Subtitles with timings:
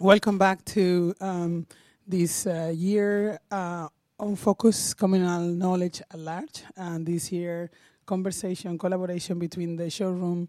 [0.00, 1.66] welcome back to um,
[2.06, 3.88] this uh, year uh,
[4.20, 7.70] on Focus Communal Knowledge at Large, and this year
[8.06, 10.48] conversation, collaboration between the showroom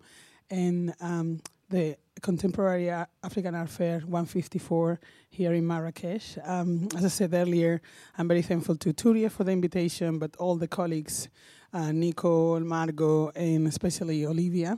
[0.51, 4.99] and um, the Contemporary African Art Fair 154
[5.29, 6.37] here in Marrakesh.
[6.43, 7.81] Um, as I said earlier,
[8.17, 11.27] I'm very thankful to Touria for the invitation, but all the colleagues,
[11.73, 14.77] uh, Nico, Margot, and especially Olivia,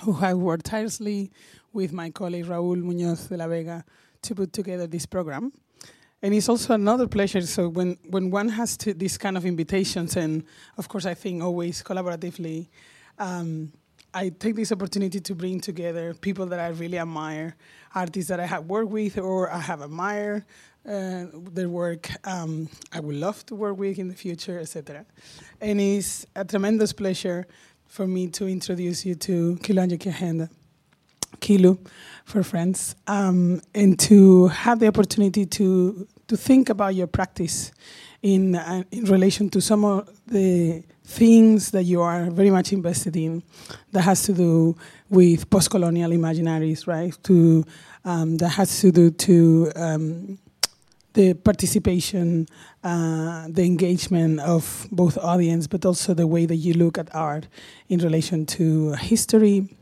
[0.00, 1.30] who have worked tirelessly
[1.76, 3.84] with my colleague Raúl Muñoz de la Vega
[4.22, 5.52] to put together this program.
[6.22, 7.42] And it's also another pleasure.
[7.42, 10.42] So when, when one has to, these kind of invitations, and
[10.78, 12.68] of course I think always collaboratively,
[13.18, 13.72] um,
[14.14, 17.54] I take this opportunity to bring together people that I really admire,
[17.94, 20.46] artists that I have worked with or I have admired
[20.88, 22.08] uh, their work.
[22.24, 25.04] Um, I would love to work with in the future, etc.
[25.60, 27.46] And it's a tremendous pleasure
[27.84, 30.48] for me to introduce you to Kiluanji Kiahenda.
[31.40, 31.78] Kilu
[32.24, 37.72] for friends, um, and to have the opportunity to to think about your practice
[38.22, 43.16] in uh, in relation to some of the things that you are very much invested
[43.16, 43.42] in
[43.92, 44.76] that has to do
[45.08, 47.16] with post-colonial imaginaries, right?
[47.24, 47.64] To
[48.04, 50.38] um, that has to do to um,
[51.14, 52.46] the participation,
[52.84, 57.48] uh, the engagement of both audience, but also the way that you look at art
[57.88, 59.75] in relation to history,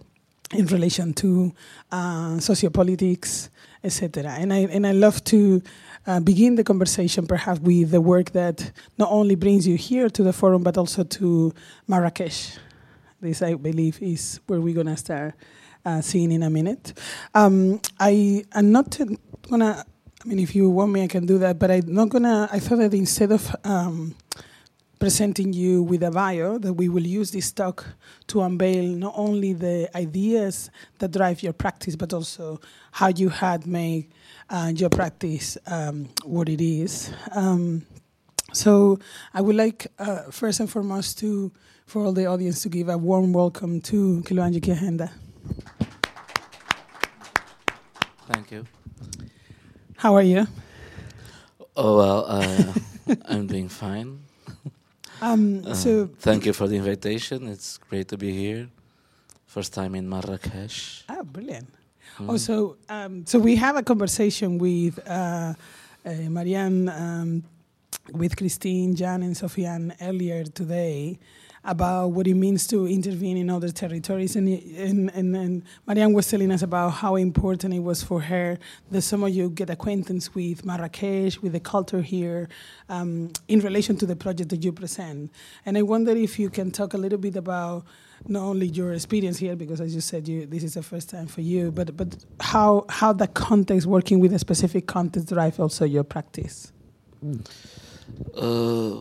[0.54, 1.52] in relation to
[1.92, 3.48] uh, sociopolitics,
[3.82, 4.32] etc.
[4.38, 5.62] And I and I love to
[6.06, 10.22] uh, begin the conversation perhaps with the work that not only brings you here to
[10.22, 11.52] the forum, but also to
[11.86, 12.58] Marrakesh.
[13.20, 15.34] This, I believe, is where we're going to start
[15.84, 16.98] uh, seeing in a minute.
[17.34, 19.16] Um, I am not to,
[19.50, 19.82] I
[20.26, 22.78] mean, if you want me, I can do that, but I'm not to, I thought
[22.78, 24.14] that instead of um,
[24.98, 27.84] presenting you with a bio that we will use this talk
[28.28, 32.60] to unveil not only the ideas that drive your practice, but also
[32.92, 34.12] how you had made
[34.50, 37.12] uh, your practice um, what it is.
[37.32, 37.86] Um,
[38.52, 38.98] so
[39.32, 41.52] I would like uh, first and foremost to
[41.86, 45.10] for all the audience to give a warm welcome to Kiluanji Kiahenda.
[48.26, 48.64] Thank you.
[49.96, 50.46] How are you?
[51.76, 52.72] Oh well, uh,
[53.26, 54.23] I'm doing fine.
[55.20, 57.48] Um, uh, so thank you for the invitation.
[57.48, 58.68] It's great to be here.
[59.46, 61.04] First time in Marrakesh.
[61.08, 61.68] Ah, brilliant.
[62.18, 62.28] Mm.
[62.28, 65.54] Also, um, so we have a conversation with uh,
[66.04, 67.44] uh, Marianne, um,
[68.12, 71.18] with Christine, Jan, and Sofiane earlier today
[71.64, 74.36] about what it means to intervene in other territories.
[74.36, 78.58] And, and, and, and, Marianne was telling us about how important it was for her
[78.90, 82.48] that some of you get acquaintance with Marrakesh, with the culture here,
[82.90, 85.32] um, in relation to the project that you present.
[85.64, 87.84] And I wonder if you can talk a little bit about
[88.26, 91.26] not only your experience here, because as you said, you, this is the first time
[91.26, 95.84] for you, but, but how, how the context, working with a specific context, drive also
[95.84, 96.72] your practice.
[98.36, 99.00] Uh,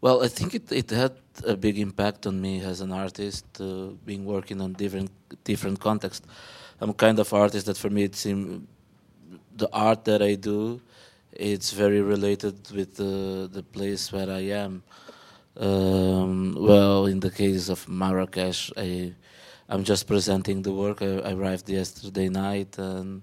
[0.00, 1.12] well, I think it, it had
[1.44, 5.10] a big impact on me as an artist, uh, being working on different
[5.44, 6.26] different contexts.
[6.80, 8.66] I'm kind of artist that for me it seems
[9.56, 10.80] the art that I do,
[11.32, 14.82] it's very related with the the place where I am.
[15.56, 19.14] Um, well, in the case of Marrakesh, I
[19.68, 21.02] I'm just presenting the work.
[21.02, 23.22] I, I arrived yesterday night and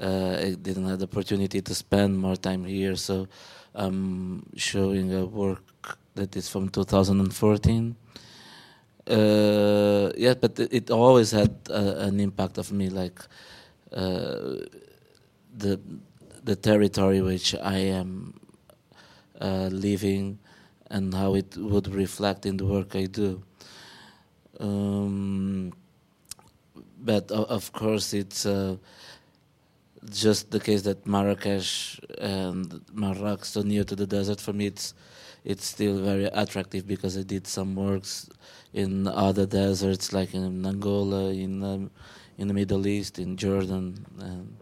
[0.00, 3.26] uh, I didn't have the opportunity to spend more time here, so
[3.74, 7.96] I'm showing a work that is from 2014.
[9.06, 13.18] Uh, yeah, but it, always had uh, an impact of me, like
[13.92, 14.56] uh,
[15.56, 15.80] the
[16.44, 18.38] the territory which I am
[19.40, 20.38] uh, living,
[20.90, 23.42] and how it would reflect in the work I do.
[24.60, 25.72] Um,
[27.00, 28.76] but of course, it's uh,
[30.10, 34.40] just the case that Marrakesh and Marrakech so near to the desert.
[34.40, 34.94] For me, it's
[35.44, 38.28] it's still very attractive because I did some works
[38.72, 41.90] in other deserts, like in Angola, in um,
[42.36, 44.56] in the Middle East, in Jordan, and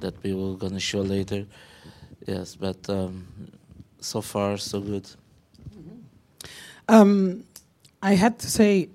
[0.00, 1.46] that we will gonna show later.
[2.26, 3.26] Yes, but um,
[4.00, 5.04] so far so good.
[5.04, 5.98] Mm-hmm.
[6.88, 7.44] Um,
[8.02, 8.88] I had to say,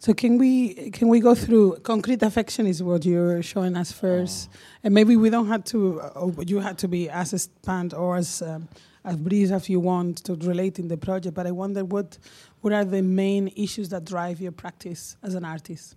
[0.00, 4.48] so can we can we go through concrete affection is what you're showing us first,
[4.52, 4.58] oh.
[4.84, 6.00] and maybe we don't have to.
[6.00, 8.68] Uh, you had to be as expand or as um,
[9.04, 12.16] as brief as you want to relate in the project, but I wonder what
[12.60, 15.96] what are the main issues that drive your practice as an artist?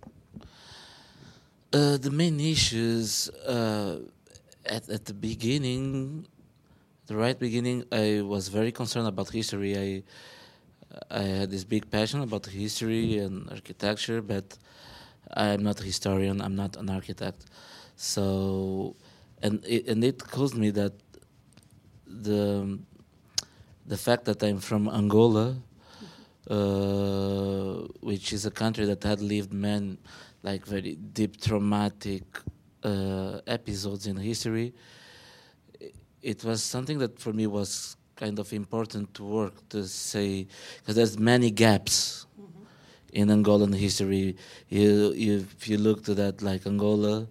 [1.72, 4.00] Uh, the main issues uh,
[4.66, 6.26] at at the beginning,
[7.06, 9.78] the right beginning, I was very concerned about history.
[9.78, 10.02] I
[11.10, 14.58] I had this big passion about history and architecture, but
[15.34, 16.40] I'm not a historian.
[16.40, 17.46] I'm not an architect,
[17.96, 18.96] so
[19.42, 20.92] and it, and it caused me that
[22.06, 22.78] the
[23.86, 25.56] the fact that I'm from Angola,
[26.50, 29.98] uh, which is a country that had lived many
[30.42, 32.24] like very deep traumatic
[32.82, 34.74] uh, episodes in history,
[36.20, 40.46] it was something that for me was kind of important work to say
[40.78, 43.20] because there's many gaps mm-hmm.
[43.20, 44.36] in Angolan history.
[44.68, 47.26] You, you, if you look to that, like Angola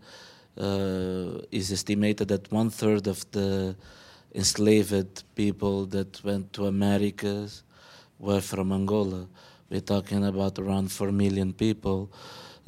[0.58, 3.76] uh, is estimated that one third of the
[4.36, 7.64] enslaved people that went to Americas
[8.20, 9.28] were from Angola.
[9.70, 12.12] We're talking about around four million people.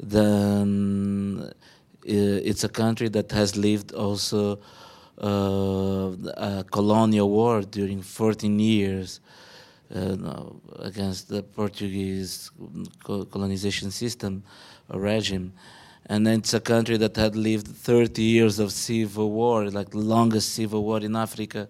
[0.00, 4.60] Then uh, it's a country that has lived also
[5.18, 9.20] a colonial war during 14 years
[9.94, 10.16] uh,
[10.78, 12.50] against the Portuguese
[13.02, 14.42] colonization system
[14.88, 15.52] regime.
[16.06, 20.52] And it's a country that had lived 30 years of civil war, like the longest
[20.52, 21.68] civil war in Africa.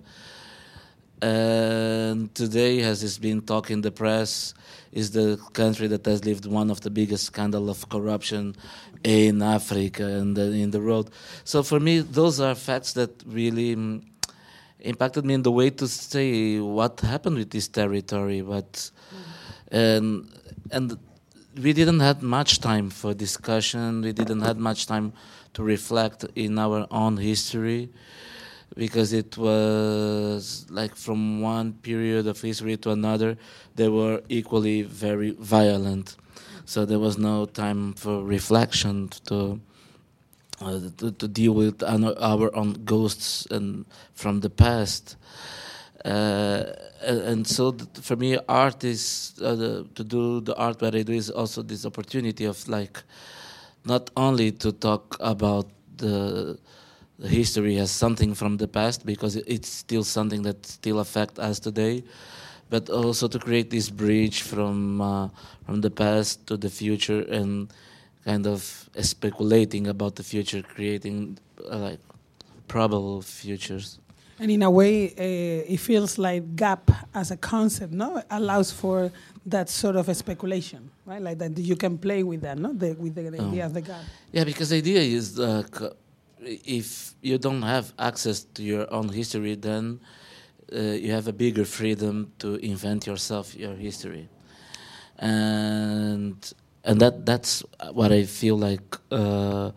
[1.22, 4.54] And today, as it's been talked in the press,
[4.94, 8.54] is the country that has lived one of the biggest scandal of corruption
[9.02, 11.10] in Africa and in the world.
[11.42, 14.02] So for me, those are facts that really mm,
[14.78, 18.40] impacted me in the way to say what happened with this territory.
[18.40, 18.90] But
[19.72, 20.28] and
[20.70, 20.96] and
[21.60, 24.02] we didn't have much time for discussion.
[24.02, 25.12] We didn't have much time
[25.54, 27.90] to reflect in our own history
[28.74, 33.36] because it was like from one period of history to another,
[33.74, 36.16] they were equally very violent.
[36.64, 39.60] So there was no time for reflection to.
[40.60, 43.84] Uh, to, to, deal with our own ghosts and
[44.14, 45.16] from the past,
[46.04, 46.64] uh,
[47.02, 51.12] and so for me, art is uh, the, to do the art that I do
[51.12, 53.02] is also this opportunity of like
[53.84, 55.66] not only to talk about
[55.96, 56.56] the
[57.18, 61.60] the history has something from the past because it's still something that still affects us
[61.60, 62.02] today,
[62.70, 65.28] but also to create this bridge from uh,
[65.64, 67.72] from the past to the future and
[68.24, 71.38] kind of speculating about the future, creating
[71.70, 72.00] uh, like
[72.68, 73.98] probable futures.
[74.38, 79.12] And in a way, uh, it feels like gap as a concept, no, allows for
[79.46, 81.22] that sort of speculation, right?
[81.22, 83.48] Like that you can play with that, no, the, with the, the oh.
[83.48, 84.02] idea of the gap.
[84.32, 85.62] Yeah, because the idea is uh,
[86.46, 90.00] if you don't have access to your own history, then
[90.72, 94.28] uh, you have a bigger freedom to invent yourself your history,
[95.18, 96.52] and
[96.84, 97.62] and that that's
[97.92, 98.96] what I feel like.
[99.10, 99.72] Uh,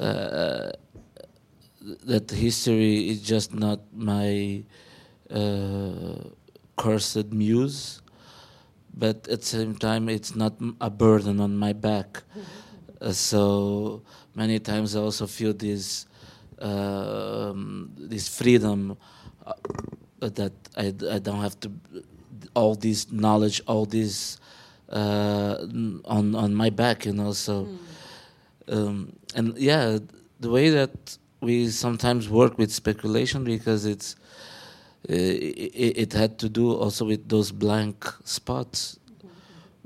[0.00, 0.70] uh,
[2.04, 4.62] that history is just not my
[5.30, 6.16] uh,
[6.76, 8.00] cursed muse,
[8.96, 12.22] but at the same time, it's not a burden on my back.
[13.00, 14.02] Uh, so
[14.34, 16.06] many times I also feel this
[16.60, 18.96] uh, um, this freedom
[19.46, 19.52] uh,
[20.20, 21.70] that I, I don't have to
[22.54, 24.38] all this knowledge, all this
[24.90, 25.56] uh,
[26.04, 27.32] on on my back, you know.
[27.32, 27.66] So,
[28.68, 28.74] mm.
[28.74, 29.98] um, and yeah,
[30.40, 34.16] the way that we sometimes work with speculation because it's
[35.08, 38.98] it, it, had to do also with those blank spots,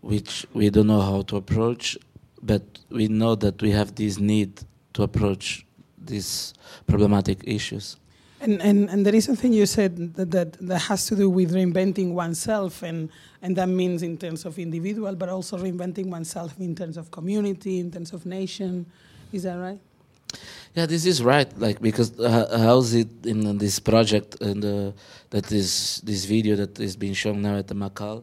[0.01, 1.99] which we don't know how to approach,
[2.43, 4.61] but we know that we have this need
[4.95, 5.67] to approach
[5.99, 6.55] these
[6.87, 7.97] problematic issues.
[8.41, 11.53] And, and, and there is something you said that, that, that has to do with
[11.53, 13.11] reinventing oneself, and,
[13.43, 17.81] and that means in terms of individual, but also reinventing oneself in terms of community,
[17.81, 18.87] in terms of nation.
[19.33, 19.81] Is that right?
[20.75, 21.49] Yeah, this is right.
[21.59, 24.93] Like because uh, how's it in this project and uh,
[25.31, 28.23] that is this video that is being shown now at the MACAAL.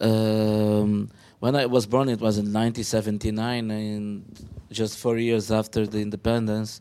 [0.00, 1.10] Um,
[1.40, 6.80] when I was born, it was in 1979, and just four years after the independence,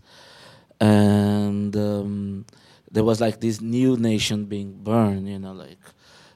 [0.80, 2.46] and um,
[2.92, 5.28] there was like this new nation being born.
[5.28, 5.80] You know, like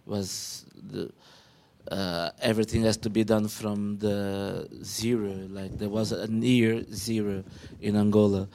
[0.06, 1.12] was the
[1.90, 5.32] uh, everything has to be done from the zero.
[5.50, 7.44] Like there was a near zero
[7.80, 8.48] in Angola,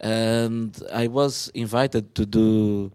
[0.00, 2.92] and I was invited to do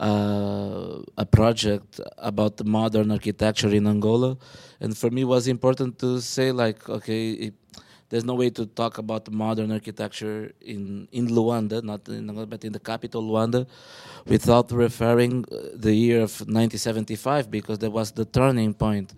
[0.00, 4.36] uh, a project about the modern architecture in Angola,
[4.80, 7.54] and for me it was important to say like, okay, it,
[8.08, 12.64] there's no way to talk about modern architecture in in Luanda, not in Angola, but
[12.64, 13.66] in the capital Luanda,
[14.26, 19.12] without referring uh, the year of 1975 because that was the turning point.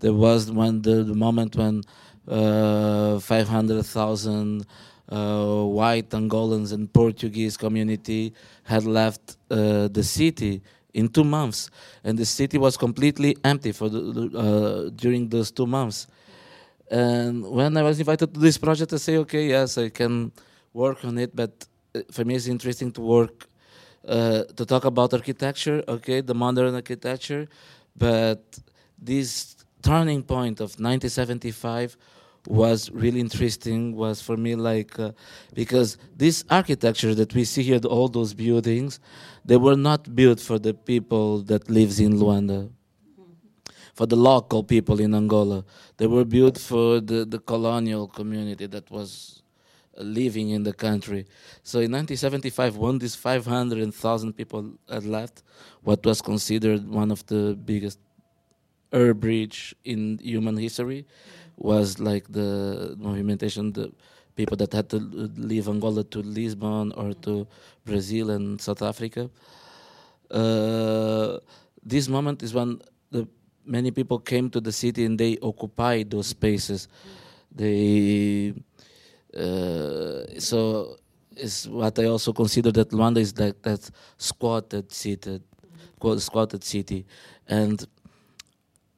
[0.00, 1.82] There was when the, the moment when
[2.28, 4.66] uh, 500,000
[5.08, 8.32] uh, white Angolans and Portuguese community
[8.64, 10.62] had left uh, the city
[10.94, 11.70] in two months,
[12.04, 16.06] and the city was completely empty for the, uh, during those two months.
[16.90, 20.32] And when I was invited to this project, I say, okay, yes, I can
[20.72, 23.46] work on it, but uh, for me, it's interesting to work
[24.06, 25.82] uh, to talk about architecture.
[25.86, 27.46] Okay, the modern architecture,
[27.96, 28.42] but
[28.98, 31.96] this turning point of 1975
[32.48, 35.12] was really interesting was for me like uh,
[35.54, 39.00] because this architecture that we see here all those buildings
[39.44, 42.70] they were not built for the people that lives in luanda.
[43.94, 45.64] For the local people in angola.
[45.96, 49.42] They were built for the, the colonial community that was
[49.96, 51.26] living in the country.
[51.62, 55.42] So in 1975 when these 500000 people had left
[55.82, 57.98] what was considered one of the biggest
[58.90, 61.04] air bridge in human history
[61.58, 63.92] was like the movimentation, the
[64.36, 67.46] people that had to leave Angola to Lisbon or to
[67.84, 69.28] Brazil and South Africa.
[70.30, 71.38] Uh,
[71.82, 73.26] this moment is when the
[73.64, 76.88] many people came to the city and they occupied those spaces.
[77.54, 78.54] They
[79.36, 80.96] uh, so
[81.36, 85.40] is what I also consider that Luanda is like that squatted city,
[86.18, 87.06] squatted city,
[87.46, 87.84] and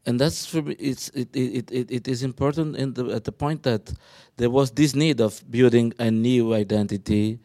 [0.06, 3.32] and that's for me, it's it, it, it, it is important in the, at the
[3.32, 3.92] point that
[4.36, 7.38] there was this need of building a new identity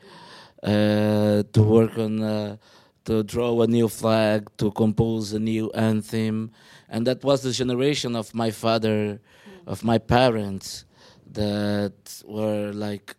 [0.63, 2.57] uh, to work on uh,
[3.03, 6.51] to draw a new flag to compose a new anthem.
[6.89, 9.19] And that was the generation of my father
[9.67, 10.85] of my parents
[11.33, 13.15] that were like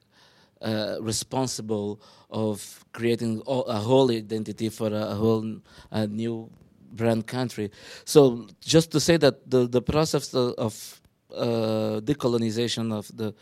[0.63, 2.01] uh, responsible
[2.31, 6.51] of creating a whole identity for a, a whole a new
[6.97, 7.71] brand country.
[8.05, 11.01] So just to say that the, the process of
[11.35, 13.35] uh, decolonization of the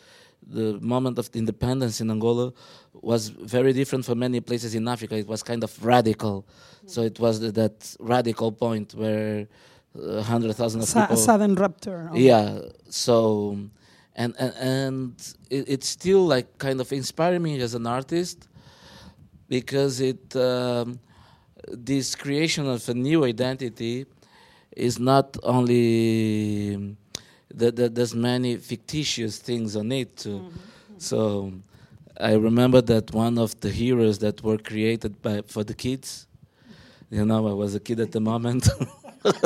[0.46, 2.52] the moment of independence in Angola
[2.92, 5.16] was very different from many places in Africa.
[5.16, 6.46] It was kind of radical.
[6.86, 9.48] So it was that radical point where
[9.98, 11.16] uh, hundred thousand of Sa- people.
[11.16, 12.10] Sudden rupture.
[12.12, 12.60] Yeah.
[12.90, 13.56] So,
[14.14, 18.48] and and, and it, it's still like kind of inspiring me as an artist
[19.48, 20.36] because it.
[20.36, 21.00] Um,
[21.68, 24.06] this creation of a new identity
[24.76, 26.96] is not only
[27.54, 30.40] that, that there's many fictitious things on it too.
[30.40, 30.58] Mm-hmm.
[30.98, 31.52] So
[32.18, 36.26] I remember that one of the heroes that were created by for the kids,
[37.10, 38.68] you know, I was a kid at the moment.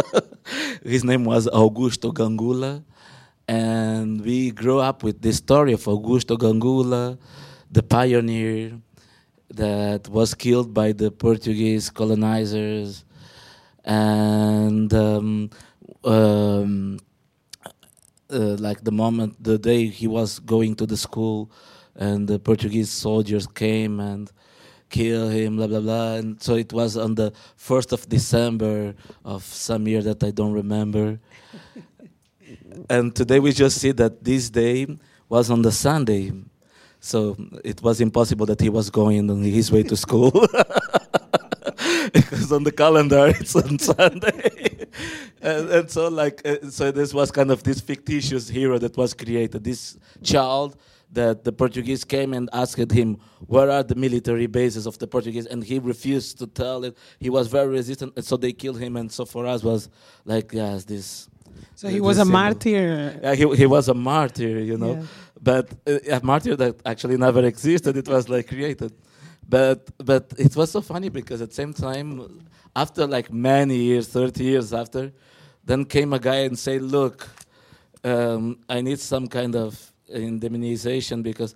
[0.82, 2.82] His name was Augusto Gangula,
[3.46, 7.18] and we grew up with this story of Augusto Gangula,
[7.70, 8.80] the pioneer
[9.50, 13.04] that was killed by the Portuguese colonizers,
[13.84, 15.50] and um,
[16.04, 16.98] um,
[18.30, 21.50] uh, like the moment, the day he was going to the school,
[21.94, 24.30] and the Portuguese soldiers came and
[24.90, 26.14] killed him, blah blah blah.
[26.14, 30.52] And so it was on the first of December of some year that I don't
[30.52, 31.18] remember.
[32.90, 34.86] and today we just see that this day
[35.28, 36.32] was on the Sunday
[37.00, 40.30] so it was impossible that he was going on his way to school.
[42.12, 44.86] because on the calendar it's on Sunday.
[45.40, 49.14] and, and, so like uh, so this was kind of this fictitious hero that was
[49.14, 50.76] created, this child
[51.12, 55.46] that the Portuguese came and asked him, Where are the military bases of the Portuguese?
[55.46, 56.96] And he refused to tell it.
[57.18, 58.96] He was very resistant, and so they killed him.
[58.96, 59.88] And so for us was
[60.24, 61.28] like, yes, this.
[61.74, 63.20] So he was a martyr.
[63.22, 64.94] Yeah, he, he was a martyr, you know.
[64.94, 65.02] Yeah
[65.42, 67.96] but uh, a martyr that actually never existed.
[67.96, 68.92] It was like created,
[69.48, 72.42] but but it was so funny because at the same time,
[72.74, 75.12] after like many years, thirty years after,
[75.64, 77.28] then came a guy and said, "Look,
[78.04, 81.54] um, I need some kind of indemnization because."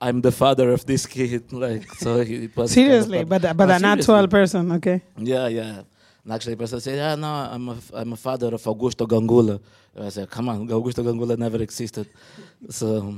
[0.00, 2.16] I'm the father of this kid, like so.
[2.16, 5.02] It was seriously, kind of but but an actual person, okay?
[5.16, 5.82] Yeah, yeah.
[6.24, 9.60] And actually, the person said, "Yeah, no, I'm a, I'm a father of Augusto Gangula."
[10.00, 12.08] I said, "Come on, Augusto Gangula never existed."
[12.70, 13.14] so,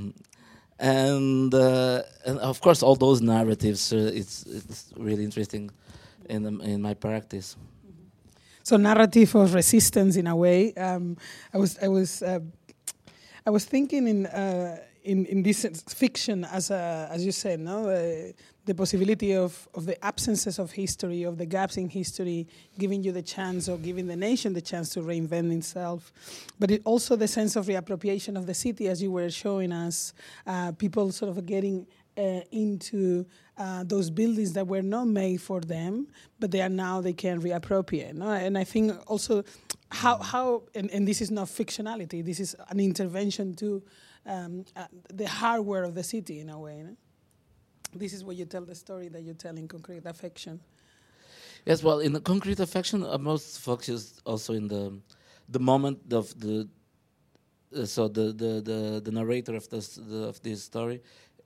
[0.79, 3.93] and uh, and of course, all those narratives.
[3.93, 5.71] Uh, it's it's really interesting
[6.29, 7.57] in in my practice.
[8.65, 10.75] So, narrative of resistance, in a way.
[10.75, 11.17] Um,
[11.55, 12.41] I was I was uh,
[13.47, 14.27] I was thinking in.
[14.27, 18.33] Uh, in, in this fiction, as a, as you said, no, uh,
[18.67, 22.47] the possibility of, of the absences of history, of the gaps in history,
[22.79, 26.13] giving you the chance or giving the nation the chance to reinvent itself.
[26.59, 30.13] But it also the sense of reappropriation of the city, as you were showing us,
[30.47, 31.87] uh, people sort of getting
[32.19, 33.25] uh, into
[33.57, 36.09] uh, those buildings that were not made for them,
[36.41, 38.15] but they are now they can reappropriate.
[38.15, 38.31] No?
[38.31, 39.45] And I think also
[39.91, 42.25] how how and, and this is not fictionality.
[42.25, 43.83] This is an intervention to
[44.27, 46.83] um, uh, the hardware of the city in a way.
[46.83, 46.97] No?
[47.95, 50.61] This is where you tell the story that you tell in concrete affection.
[51.65, 54.93] Yes, well, in the concrete affection, I'm most focused also in the
[55.49, 56.69] the moment of the.
[57.77, 61.03] Uh, so the, the, the, the narrator of this the, of this story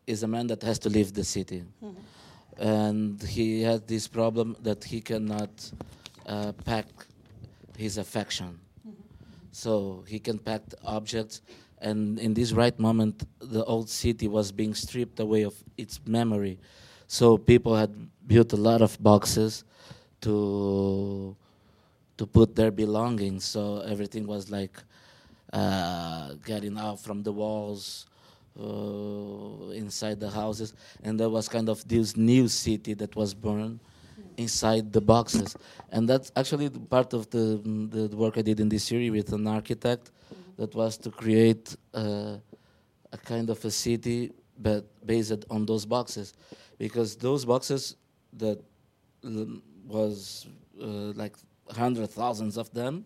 [0.06, 1.64] is a man that has to leave the city.
[1.82, 2.00] Mm-hmm.
[2.60, 5.50] and he has this problem that he cannot
[6.26, 6.86] uh, pack
[7.76, 8.60] his affection.
[9.52, 11.40] So he can pack the objects,
[11.80, 16.58] and in this right moment, the old city was being stripped away of its memory.
[17.06, 17.90] So people had
[18.26, 19.64] built a lot of boxes
[20.20, 21.34] to
[22.16, 23.44] to put their belongings.
[23.44, 24.76] So everything was like
[25.52, 28.06] uh, getting out from the walls,
[28.58, 33.80] uh, inside the houses, and there was kind of this new city that was born
[34.36, 35.56] inside the boxes,
[35.90, 37.60] and that's actually part of the,
[37.90, 40.10] the work I did in this series with an architect,
[40.60, 42.36] that was to create uh,
[43.12, 46.34] a kind of a city, but based on those boxes,
[46.76, 47.96] because those boxes
[48.34, 48.58] that
[49.86, 50.46] was
[50.80, 51.34] uh, like
[51.70, 53.04] hundred thousands of them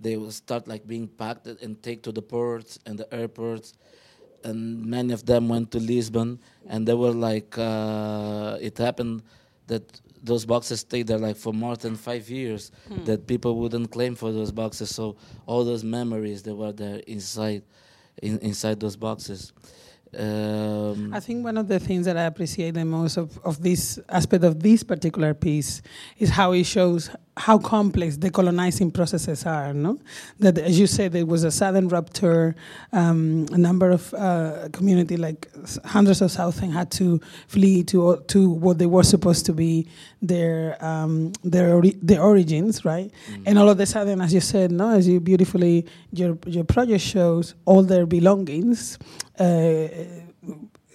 [0.00, 3.74] they will start like being packed and take to the ports and the airports.
[4.44, 6.38] And many of them went to lisbon
[6.68, 9.22] and they were like uh, it happened
[9.66, 13.04] that those boxes stayed there like for more than five years hmm.
[13.04, 17.62] that people wouldn't claim for those boxes so all those memories that were there inside
[18.22, 19.52] in, inside those boxes
[20.16, 23.98] um, I think one of the things that I appreciate the most of, of this
[24.08, 25.82] aspect of this particular piece
[26.16, 29.72] is how it shows how complex the colonizing processes are.
[29.72, 29.98] No,
[30.40, 32.54] that as you said, there was a sudden rupture.
[32.92, 35.48] Um, a number of uh, community, like
[35.84, 39.86] hundreds of Southern, had to flee to to what they were supposed to be
[40.20, 43.10] their um, their ori- their origins, right?
[43.30, 43.42] Mm.
[43.46, 47.02] And all of a sudden, as you said, no, as you beautifully your your project
[47.02, 48.98] shows, all their belongings
[49.38, 49.88] uh,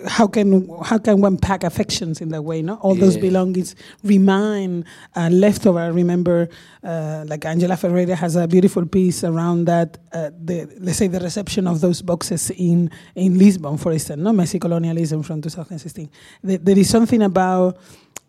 [0.07, 2.61] how can how can one pack affections in that way?
[2.61, 3.01] No, all yeah.
[3.01, 4.85] those belongings remain
[5.15, 5.79] uh, leftover.
[5.79, 6.49] I remember,
[6.83, 9.99] uh, like Angela Ferreira has a beautiful piece around that.
[10.11, 14.33] Uh, the let's say the reception of those boxes in in Lisbon, for instance, no
[14.33, 16.09] Messy colonialism from 2016.
[16.43, 17.77] The, there is something about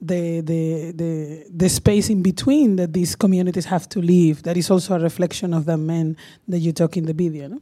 [0.00, 4.42] the, the the the space in between that these communities have to live.
[4.42, 7.48] That is also a reflection of the men that you talk in the video.
[7.48, 7.60] No?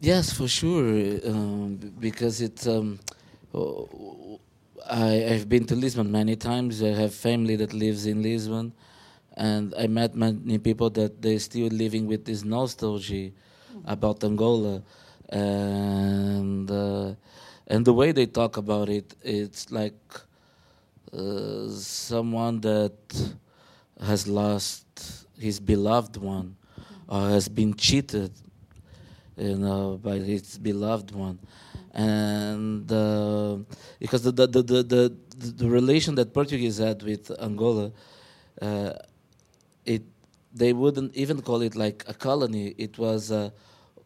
[0.00, 2.66] Yes, for sure, um, because it.
[2.66, 2.98] Um,
[4.86, 6.82] I, have been to Lisbon many times.
[6.82, 8.74] I have family that lives in Lisbon,
[9.34, 13.30] and I met many people that they're still living with this nostalgia
[13.86, 14.82] about Angola,
[15.30, 17.14] and uh,
[17.66, 19.96] and the way they talk about it, it's like
[21.16, 22.98] uh, someone that
[24.04, 26.56] has lost his beloved one,
[27.08, 28.32] or has been cheated
[29.36, 31.38] you know, by its beloved one.
[31.92, 33.58] And uh,
[33.98, 37.92] because the the, the, the, the, the relation that Portuguese had with Angola,
[38.60, 38.92] uh,
[39.84, 40.02] it
[40.54, 42.74] they wouldn't even call it like a colony.
[42.78, 43.52] It was a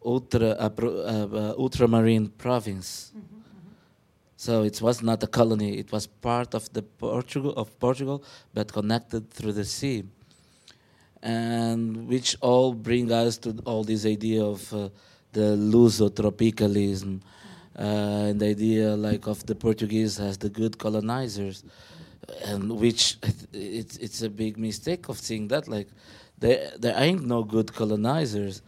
[0.04, 3.12] ultra a, a, a ultramarine province.
[3.16, 3.70] Mm-hmm, mm-hmm.
[4.36, 5.78] So it was not a colony.
[5.78, 10.04] It was part of the Portugal of Portugal, but connected through the sea,
[11.22, 14.88] and which all bring us to all this idea of uh,
[15.36, 17.20] the Luso-tropicalism
[17.78, 21.58] uh, and the idea like of the Portuguese as the good colonizers,
[22.50, 23.18] and which
[23.52, 25.88] it's it's a big mistake of seeing that like
[26.42, 28.62] there there ain't no good colonizers.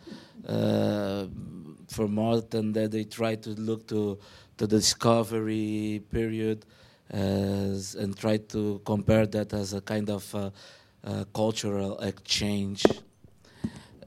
[0.46, 1.26] Uh,
[1.88, 4.18] for more than that, they try to look to
[4.58, 6.66] the discovery period
[7.10, 10.50] as, and try to compare that as a kind of uh,
[11.04, 12.84] uh, cultural exchange.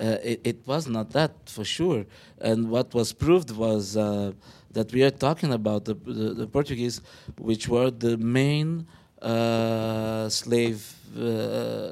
[0.02, 2.06] Uh, it, it, was not that for sure.
[2.40, 4.32] And what was proved was uh,
[4.72, 7.02] that we are talking about the, the, the Portuguese,
[7.38, 8.88] which were the main
[9.22, 11.92] uh, slave uh,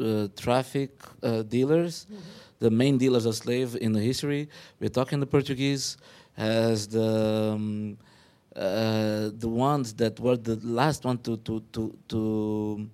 [0.00, 0.90] uh, traffic
[1.24, 2.20] uh, dealers, mm-hmm.
[2.60, 4.48] the main dealers of slave in the history.
[4.78, 5.96] We're talking the Portuguese
[6.36, 7.98] as the um,
[8.54, 12.88] the ones that were the last one to to to to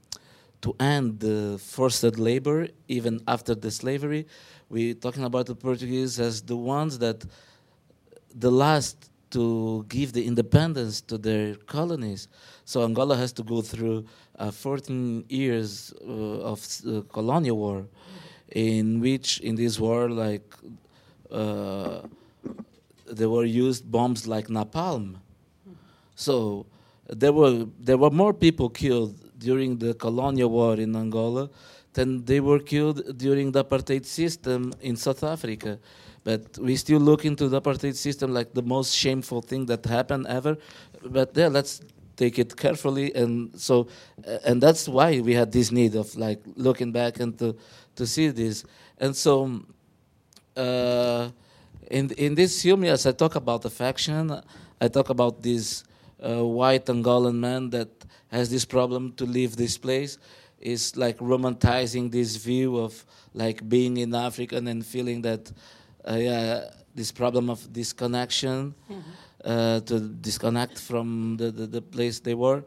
[0.63, 4.27] to end the forced labor even after the slavery.
[4.69, 7.25] We're talking about the Portuguese as the ones that
[8.35, 12.29] the last to give the independence to their colonies.
[12.65, 14.07] So Angola has to go through
[14.39, 16.13] uh, 14 years uh,
[16.53, 17.87] of uh, colonial war,
[18.53, 20.55] in which in this war, like
[21.31, 22.01] uh,
[23.07, 25.17] there were used bombs like napalm.
[26.15, 26.67] So
[27.07, 31.49] there were there were more people killed during the colonial war in Angola
[31.99, 35.79] then they were killed during the apartheid system in South Africa.
[36.23, 40.27] But we still look into the apartheid system like the most shameful thing that happened
[40.29, 40.57] ever.
[41.03, 41.81] But yeah, let's
[42.17, 43.89] take it carefully, and so,
[44.45, 47.57] and that's why we had this need of like looking back and to
[47.97, 48.65] to see this.
[48.99, 49.63] And so,
[50.57, 51.31] uh,
[51.91, 54.41] in in this film, yes, I talk about affection.
[54.81, 55.85] I talk about this
[56.21, 57.98] a white Angolan man that
[58.29, 60.19] has this problem to leave this place
[60.61, 65.53] is like romanticizing this view of like being in Africa and feeling that
[66.09, 66.65] uh, yeah
[66.95, 69.01] this problem of disconnection mm-hmm.
[69.45, 72.65] uh, to disconnect from the, the, the place they were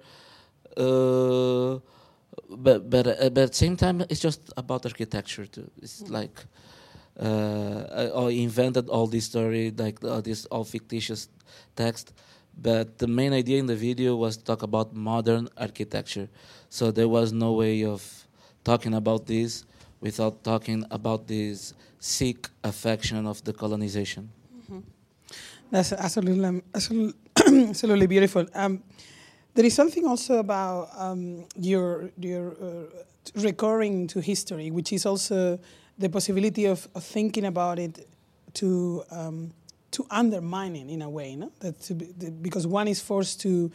[0.78, 1.80] uh,
[2.50, 6.14] but but uh, but at the same time it's just about architecture too it's mm-hmm.
[6.14, 6.46] like
[7.20, 11.28] uh, I, I, invented all this story like all this all fictitious
[11.76, 12.14] text
[12.58, 16.30] but the main idea in the video was to talk about modern architecture.
[16.70, 18.02] So there was no way of
[18.64, 19.66] talking about this
[20.00, 24.30] without talking about this sick affection of the colonization.
[24.58, 24.80] Mm-hmm.
[25.70, 27.14] That's absolutely, absolutely,
[27.70, 28.46] absolutely beautiful.
[28.54, 28.84] Um,
[29.54, 35.60] there is something also about um, your your uh, recurring to history, which is also
[35.98, 38.08] the possibility of, of thinking about it
[38.54, 39.52] to um,
[39.92, 41.52] to undermine it in a way, no?
[41.60, 43.72] That be, because one is forced to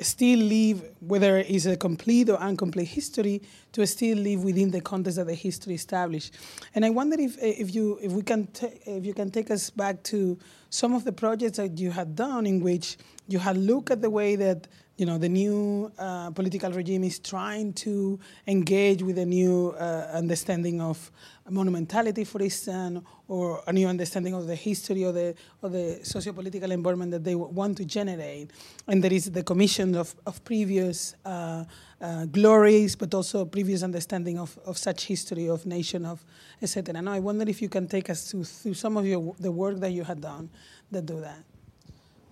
[0.00, 5.16] still live, whether it's a complete or incomplete history, to still live within the context
[5.16, 6.34] that the history established.
[6.74, 8.48] And I wonder if eh, if you if we can
[8.86, 10.38] if you can take us back to
[10.70, 12.96] some of the projects that you had done in which
[13.28, 17.18] you had looked at the way that you know the new uh, political regime is
[17.18, 21.10] trying to engage with a new uh, understanding of
[21.50, 26.70] monumentality, for instance, or a new understanding of the history of the of the socio-political
[26.70, 28.52] environment that they want to generate.
[28.86, 31.64] And there is the commission of, of previous uh,
[32.00, 36.24] uh, glories, but also previous understanding of, of such history of nation of
[36.62, 37.02] etc.
[37.02, 39.80] Now I wonder if you can take us through, through some of your the work
[39.80, 40.50] that you had done
[40.92, 41.42] that do that.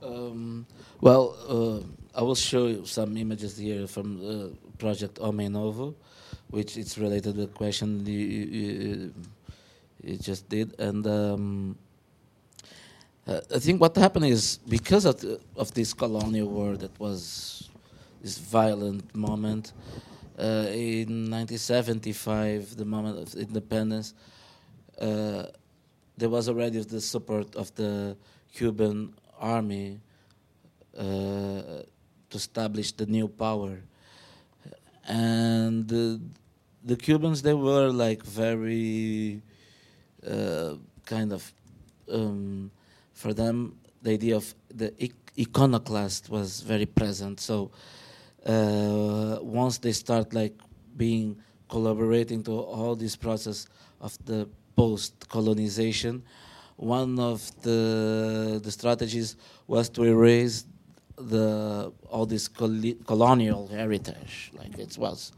[0.02, 0.66] Um,
[1.00, 5.94] well, uh, I will show you some images here from the project Homem Novo,
[6.50, 9.14] which is related to the question you, you,
[10.02, 10.78] you just did.
[10.78, 11.78] And um,
[13.26, 17.70] uh, I think what happened is because of, the, of this colonial war that was
[18.20, 19.72] this violent moment,
[20.38, 24.14] uh, in 1975, the moment of independence,
[25.00, 25.44] uh,
[26.16, 28.16] there was already the support of the
[28.54, 30.00] Cuban army
[30.96, 31.82] uh,
[32.32, 33.78] to establish the new power.
[35.06, 36.20] And the,
[36.84, 39.42] the Cubans, they were like very
[40.26, 41.52] uh, kind of,
[42.10, 42.70] um,
[43.12, 44.92] for them, the idea of the
[45.38, 47.40] iconoclast was very present.
[47.40, 47.70] So
[48.44, 50.54] uh, once they start like
[50.96, 51.36] being
[51.68, 53.66] collaborating to all this process
[54.00, 56.22] of the post colonization,
[56.76, 59.36] one of the the strategies
[59.68, 60.64] was to erase
[61.28, 65.32] the all this colonial heritage like it was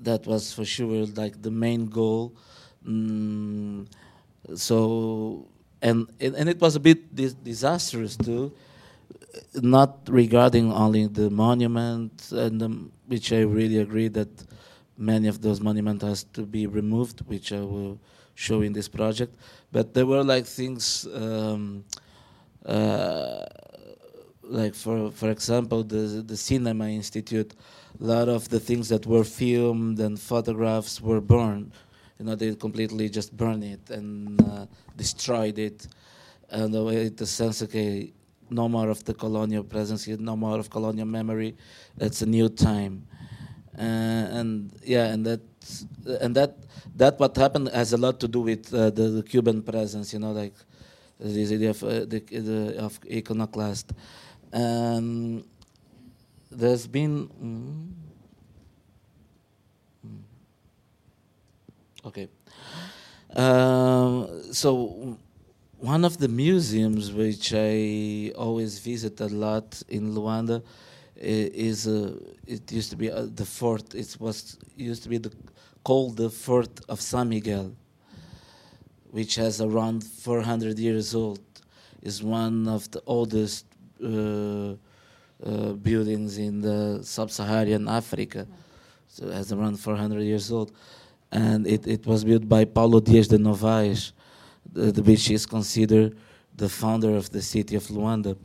[0.00, 2.32] that was for sure like the main goal
[2.86, 3.86] mm,
[4.54, 5.46] so
[5.82, 8.52] and and it was a bit dis disastrous too
[9.54, 12.68] not regarding only the monument and the,
[13.06, 14.28] which I really agree that
[14.98, 17.98] many of those monuments has to be removed which I will
[18.34, 19.34] show in this project.
[19.72, 21.84] But there were like things, um,
[22.64, 23.44] uh,
[24.48, 27.54] like for for example, the the Cinema Institute.
[27.98, 31.72] A lot of the things that were filmed and photographs were burned.
[32.18, 35.86] You know, they completely just burned it and uh, destroyed it,
[36.50, 38.12] and the way the sense, okay,
[38.50, 41.56] no more of the colonial presence, no more of colonial memory.
[41.98, 43.06] It's a new time,
[43.78, 45.40] uh, and yeah, and that
[46.20, 46.56] and that
[46.96, 50.12] that what happened has a lot to do with uh, the, the, Cuban presence.
[50.12, 50.54] You know, like
[51.18, 53.92] this idea of uh, the, the, of iconoclast.
[54.52, 55.44] And
[56.50, 57.28] there's been.
[57.28, 57.92] Mm,
[60.06, 60.22] mm,
[62.06, 62.28] okay.
[63.34, 65.18] Um, so
[65.78, 70.62] one of the museums which I always visit a lot in Luanda
[71.16, 73.94] is uh, it used to be uh, the fort.
[73.94, 75.32] It was used to be the
[75.84, 77.70] called the Fort of San Miguel,
[79.12, 81.38] which has around 400 years old,
[82.02, 83.66] is one of the oldest
[85.82, 88.46] buildings in the sub-Saharan Africa.
[89.08, 90.72] So it has around 400 years old,
[91.30, 94.12] and it, it was built by Paulo Dias de Novais,
[94.72, 96.16] the, which is considered
[96.54, 98.36] the founder of the city of Luanda,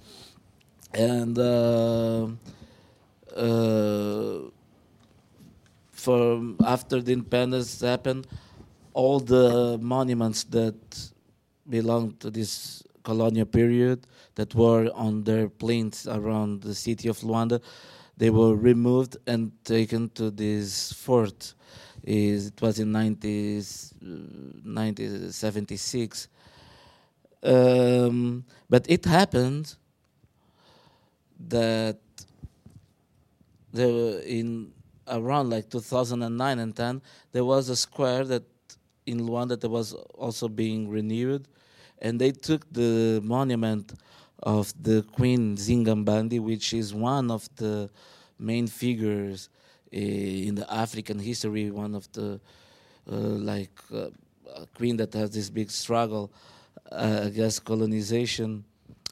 [0.94, 1.38] and.
[1.38, 2.28] Uh,
[3.36, 4.52] uh
[6.02, 8.26] for after the independence happened,
[8.94, 10.76] all the monuments that
[11.70, 17.62] belong to this colonial period that were on their plains around the city of Luanda,
[18.18, 21.54] they were removed and taken to this fort.
[22.04, 26.28] It was in 90, 1976.
[27.44, 29.76] Um, but it happened
[31.48, 31.98] that
[33.74, 34.72] there were in
[35.08, 38.44] around like 2009 and 10, there was a square that
[39.06, 41.48] in Luanda that was also being renewed,
[42.02, 43.94] and they took the monument
[44.44, 47.90] of the Queen Nzinga Mbandi, which is one of the
[48.40, 49.50] main figures
[49.94, 52.40] uh, in the African history, one of the
[53.12, 54.10] uh, like uh,
[54.76, 56.32] queen that has this big struggle
[56.92, 58.64] against colonization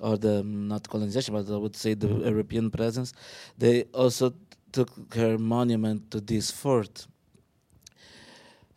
[0.02, 3.14] or the not colonization, but I would say the European presence.
[3.58, 4.34] They also
[4.72, 7.08] took her monument to this fort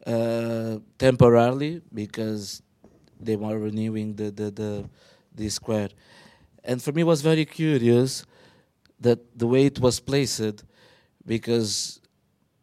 [0.07, 2.63] uh, temporarily because
[3.25, 4.91] they were renewing the the the,
[5.35, 5.89] the square,
[6.65, 8.25] and for me was very curious
[9.01, 10.65] that the way it was placed,
[11.27, 12.01] because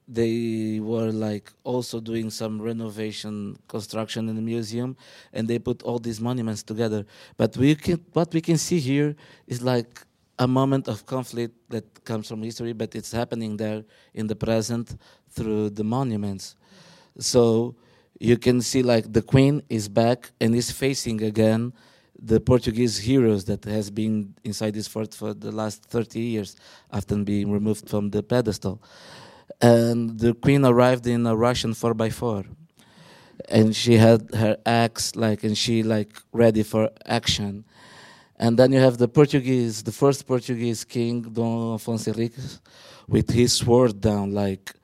[0.10, 4.98] they were like also doing some renovation construction in the museum
[5.34, 7.06] and they put all these monuments together.
[7.38, 10.02] But we can what we can see here is like
[10.40, 13.84] a moment of conflict that comes from history but it's happening there
[14.16, 14.98] in the present
[15.30, 16.56] through the monuments.
[17.20, 17.76] So
[18.20, 21.74] you can see like the queen is back and is facing again
[22.22, 26.56] the Portuguese heroes that has been inside this fort for the last 30 years
[26.92, 28.82] after being removed from the pedestal.
[29.62, 32.46] And the queen arrived in a Russian 4x4
[33.48, 37.64] and she had her axe like and she like ready for action.
[38.38, 42.60] And then you have the Portuguese the first Portuguese king Dom Afonso Henriques
[43.08, 44.76] with his sword down like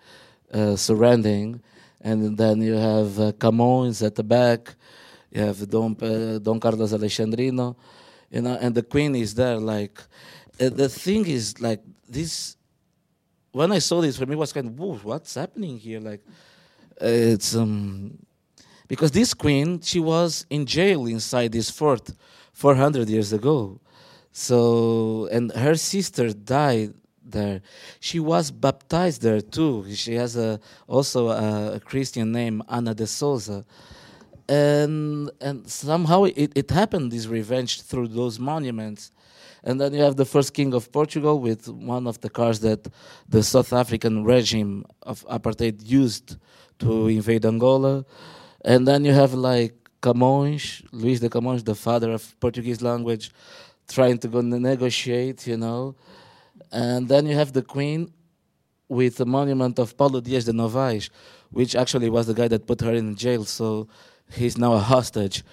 [0.54, 1.62] uh, surrendering
[2.06, 4.62] and then you have uh, Camões at the back
[5.32, 7.76] you have Don, uh, Don Carlos Alexandrino
[8.32, 9.98] you know and the queen is there like
[10.62, 12.56] uh, the thing is like this
[13.56, 16.02] when I saw this, for me it was kind of, whoa, what's happening here?
[16.02, 16.22] Like,
[17.02, 18.18] uh, it's um,
[18.86, 22.12] because this queen, she was in jail inside this fort
[22.52, 23.80] 400 years ago.
[24.34, 27.62] So, and her sister died there.
[28.00, 29.86] She was baptized there too.
[29.94, 33.66] She has a also a, a Christian name, Ana de Souza.
[34.48, 39.12] And and somehow it, it happened this revenge through those monuments
[39.66, 42.88] and then you have the first king of Portugal with one of the cars that
[43.28, 46.38] the South African regime of apartheid used
[46.78, 48.06] to invade Angola.
[48.64, 53.32] And then you have like Camões, Luís de Camões, the father of Portuguese language,
[53.90, 55.96] trying to go negotiate, you know.
[56.71, 58.12] And then you have the queen
[58.88, 61.10] with the monument of Paulo Dias de Novais,
[61.51, 63.88] which actually was the guy that put her in jail, so
[64.32, 65.43] he's now a hostage.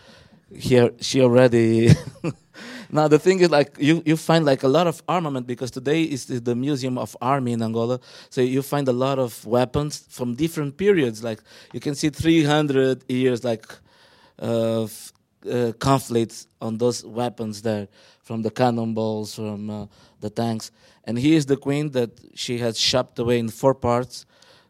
[0.54, 1.90] Here, she already
[2.94, 6.02] Now the thing is, like you, you find like a lot of armament because today
[6.02, 7.98] is the Museum of Army in Angola.
[8.28, 11.24] So you find a lot of weapons from different periods.
[11.24, 13.66] Like you can see 300 years like
[14.38, 15.12] of
[15.50, 17.88] uh, conflicts on those weapons there,
[18.22, 19.86] from the cannonballs, from uh,
[20.22, 20.70] the tanks.
[21.04, 24.24] And he is the queen that she has chopped away in four parts.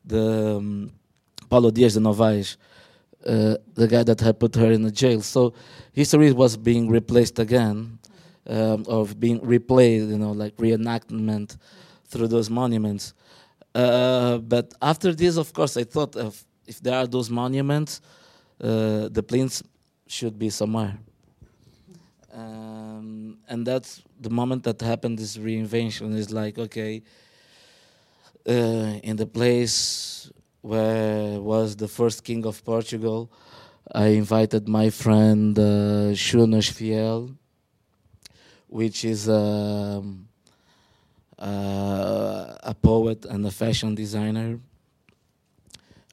[0.04, 0.92] The um,
[1.48, 2.56] Paulo Dias de Novais.
[3.24, 5.20] Uh, the guy that had put her in the jail.
[5.20, 5.54] So
[5.92, 8.00] history was being replaced again
[8.48, 11.56] um, of being replayed, you know, like reenactment
[12.06, 13.14] through those monuments.
[13.74, 18.00] Uh, but after this, of course, I thought of if there are those monuments,
[18.60, 19.62] uh, the planes
[20.06, 20.98] should be somewhere.
[22.34, 23.21] Um,
[23.52, 25.18] and that's the moment that happened.
[25.18, 27.02] This reinvention is like okay,
[28.48, 33.30] uh, in the place where was the first king of Portugal,
[33.94, 35.62] I invited my friend uh,
[36.24, 37.36] Shunas Fiel,
[38.68, 40.28] which is um,
[41.38, 44.58] uh, a poet and a fashion designer,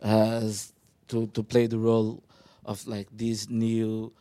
[0.01, 2.21] to, to play the role
[2.65, 4.11] of like this new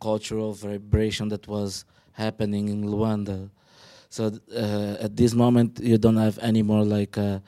[0.00, 1.84] cultural vibration that was
[2.16, 3.48] happening in Luanda.
[4.08, 7.42] So uh, at this moment, you don't have any more like a,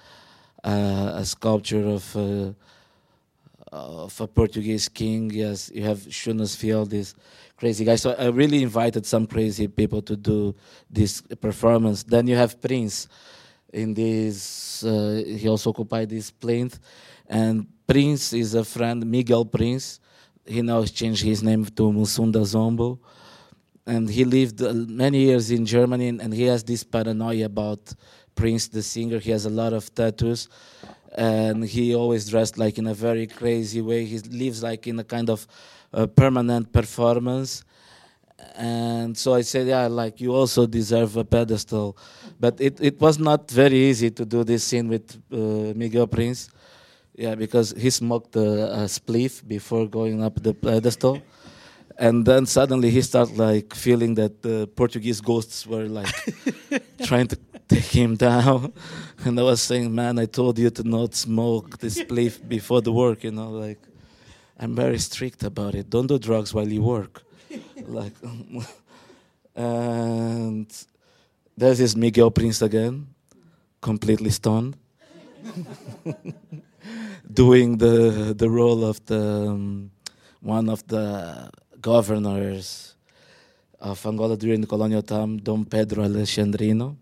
[0.62, 0.70] a,
[1.16, 2.52] a sculpture of uh,
[3.70, 5.30] of a Portuguese king.
[5.30, 7.14] Yes, you have Shunas Fiel, this
[7.56, 7.96] crazy guy.
[7.96, 10.54] So I really invited some crazy people to do
[10.90, 12.02] this performance.
[12.02, 13.08] Then you have Prince
[13.72, 14.84] in this.
[14.84, 16.78] Uh, he also occupied this plinth,
[17.26, 20.00] and Prince is a friend, Miguel Prince.
[20.46, 22.98] He now changed his name to Musunda Zombo,
[23.88, 27.94] and he lived uh, many years in Germany, and he has this paranoia about
[28.34, 29.18] Prince, the singer.
[29.18, 30.48] He has a lot of tattoos
[31.16, 34.04] and he always dressed like in a very crazy way.
[34.04, 35.46] He lives like in a kind of
[35.92, 37.64] uh, permanent performance.
[38.56, 41.96] And so I said, yeah, like you also deserve a pedestal.
[42.38, 46.50] But it, it was not very easy to do this scene with uh, Miguel Prince.
[47.14, 51.20] Yeah, because he smoked a, a spliff before going up the pedestal.
[51.98, 56.14] And then suddenly he started like feeling that the Portuguese ghosts were like
[57.02, 58.72] trying to take him down.
[59.24, 62.92] And I was saying, man, I told you to not smoke this spliff before the
[62.92, 63.80] work, you know, like
[64.60, 65.90] I'm very strict about it.
[65.90, 67.22] Don't do drugs while you work.
[67.86, 68.14] like,
[69.56, 70.86] and
[71.56, 73.08] there's this Miguel Prince again,
[73.80, 74.76] completely stoned,
[77.32, 79.90] doing the the role of the um,
[80.40, 82.94] one of the governors
[83.80, 86.96] of Angola during the colonial time, Don Pedro Alexandrino.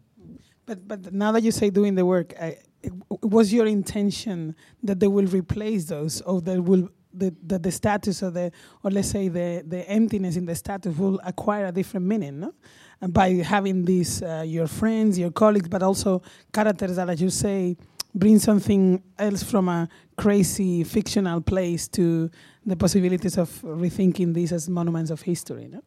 [0.66, 5.00] But but now that you say doing the work, I, it, was your intention that
[5.00, 9.08] they will replace those, or that will the, the, the status of the, or let's
[9.08, 12.52] say the, the emptiness in the status will acquire a different meaning, no?
[13.00, 17.30] And by having these, uh, your friends, your colleagues, but also characters that, as you
[17.30, 17.76] say,
[18.16, 22.30] bring something else from a crazy fictional place to
[22.64, 25.82] the possibilities of rethinking these as monuments of history, no?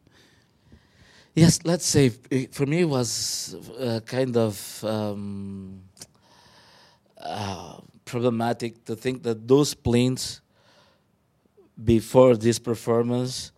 [1.34, 2.08] Yes, let's say
[2.50, 5.82] for me it was uh, kind of um,
[7.20, 10.40] uh, problematic to think that those planes
[11.82, 13.52] before this performance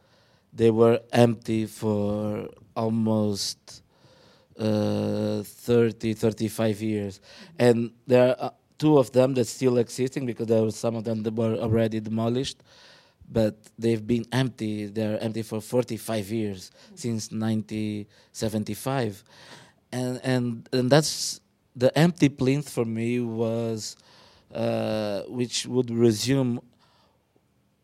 [0.52, 3.82] they were empty for almost
[4.58, 7.20] uh, 30 35 years
[7.58, 8.52] and there are
[8.82, 11.98] two of them that's still existing because there were some of them that were already
[12.00, 12.58] demolished
[13.32, 14.86] but they've been empty.
[14.86, 19.24] They're empty for 45 years since 1975,
[19.90, 21.40] and and and that's
[21.74, 23.96] the empty plinth for me was,
[24.54, 26.60] uh, which would resume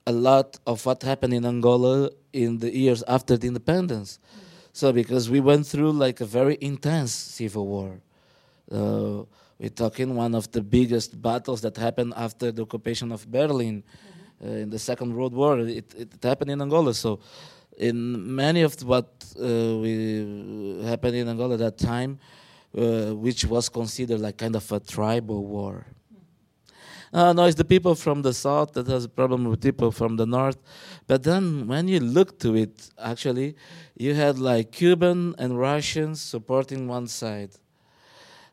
[0.07, 4.19] a lot of what happened in Angola in the years after the independence.
[4.19, 4.45] Mm-hmm.
[4.73, 8.01] So because we went through like a very intense civil war.
[8.71, 9.23] Uh,
[9.59, 13.83] we're talking one of the biggest battles that happened after the occupation of Berlin.
[13.83, 15.59] Mm-hmm uh, in the Second World War.
[15.59, 16.94] It, it, happened in Angola.
[16.94, 17.18] So,
[17.77, 22.21] in many of what uh, we happened in Angola at that time,
[22.77, 25.87] uh, which was considered like kind of a tribal war.
[27.12, 30.16] Uh, no, it's the people from the south that has a problem with people from
[30.16, 30.59] the north.
[31.09, 33.57] But then when you look to it, actually,
[33.97, 37.51] you had like Cuban and Russians supporting one side.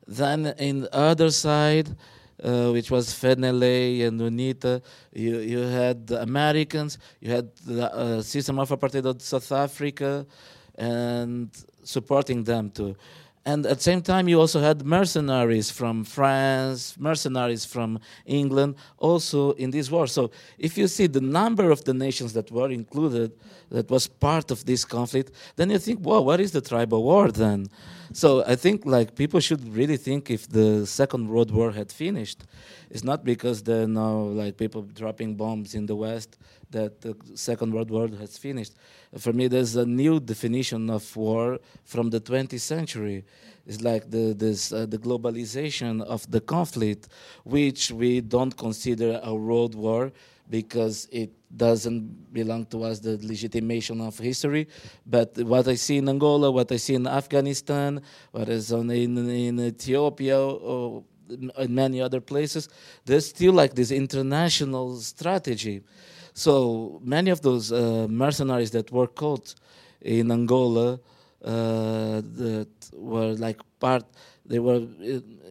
[0.08, 1.90] Then in the other side,
[2.44, 4.82] uh, which was FNLA and UNITA.
[5.14, 10.26] You, you had the Americans, you had the uh, system of apartheid of South Africa,
[10.78, 11.50] and
[11.84, 12.96] supporting them too.
[13.48, 19.52] And at the same time, you also had mercenaries from France, mercenaries from England, also
[19.52, 20.08] in this war.
[20.08, 23.34] So if you see the number of the nations that were included,
[23.70, 27.32] that was part of this conflict, then you think, well, what is the tribal war
[27.32, 27.68] then?
[28.16, 32.46] So I think like people should really think if the Second World War had finished,
[32.90, 36.38] it's not because there are now like people dropping bombs in the West
[36.72, 38.76] that the Second World War has finished.
[39.18, 43.26] For me, there's a new definition of war from the 20th century.
[43.68, 47.10] It's like the this uh, the globalization of the conflict,
[47.44, 50.14] which we don't consider a world war
[50.50, 54.68] because it doesn't belong to us the legitimation of history.
[55.06, 59.18] But what I see in Angola, what I see in Afghanistan, what is on in,
[59.30, 62.70] in Ethiopia, or in many other places,
[63.06, 65.82] there's still like this international strategy.
[66.34, 69.56] So many of those uh, mercenaries that were caught
[70.02, 71.00] in Angola
[71.44, 74.04] uh, that were like part,
[74.46, 74.86] they were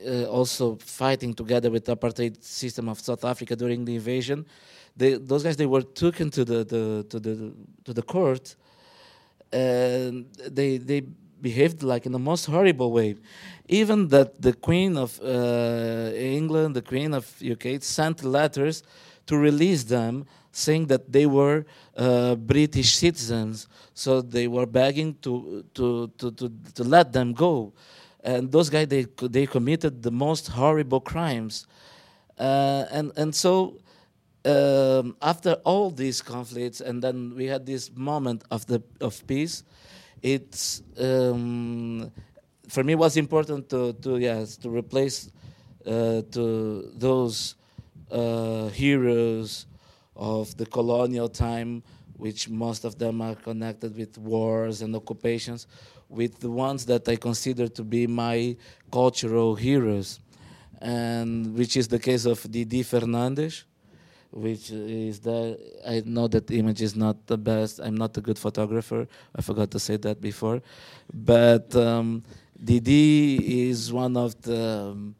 [0.06, 4.46] uh, also fighting together with the apartheid system of South Africa during the invasion
[4.96, 7.52] they, those guys they were taken to the, the to the
[7.84, 8.54] to the court,
[9.52, 11.02] and they they
[11.40, 13.16] behaved like in the most horrible way.
[13.68, 18.82] Even that the Queen of uh, England, the Queen of UK, sent letters
[19.26, 21.64] to release them, saying that they were
[21.96, 23.68] uh, British citizens.
[23.94, 27.72] So they were begging to to to to, to let them go.
[28.22, 31.66] And those guys they they committed the most horrible crimes,
[32.38, 33.76] uh, and and so
[34.44, 39.64] um, after all these conflicts, and then we had this moment of the of peace.
[40.22, 42.10] It's um,
[42.68, 45.30] for me it was important to to yes to replace
[45.86, 47.56] uh, to those
[48.10, 49.66] uh, heroes
[50.16, 51.82] of the colonial time,
[52.16, 55.66] which most of them are connected with wars and occupations,
[56.08, 58.56] with the ones that I consider to be my
[58.92, 60.20] cultural heroes,
[60.80, 63.64] and which is the case of Didi Fernandes
[64.34, 67.80] which is that I know that image is not the best.
[67.80, 69.06] I'm not a good photographer.
[69.34, 70.60] I forgot to say that before,
[71.12, 72.24] but um,
[72.62, 75.14] Didi is one of the um,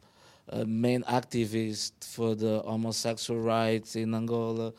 [0.51, 4.73] uh, main activists for the homosexual rights in Angola.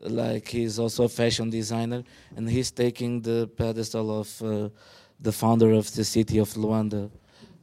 [0.00, 2.02] Like he's also a fashion designer,
[2.36, 4.68] and he's taking the pedestal of uh,
[5.20, 7.08] the founder of the city of Luanda.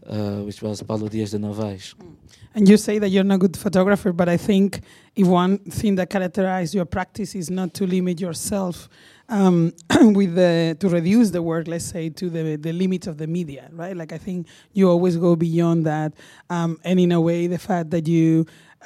[0.05, 1.95] Uh, which was Paulo Dias de Novais.
[1.95, 2.15] Mm.
[2.55, 4.81] And you say that you're not a good photographer, but I think
[5.15, 8.89] if one thing that characterizes your practice is not to limit yourself
[9.29, 13.27] um, with the to reduce the work, let's say, to the the limits of the
[13.27, 13.95] media, right?
[13.95, 16.13] Like I think you always go beyond that,
[16.49, 18.45] um, and in a way, the fact that you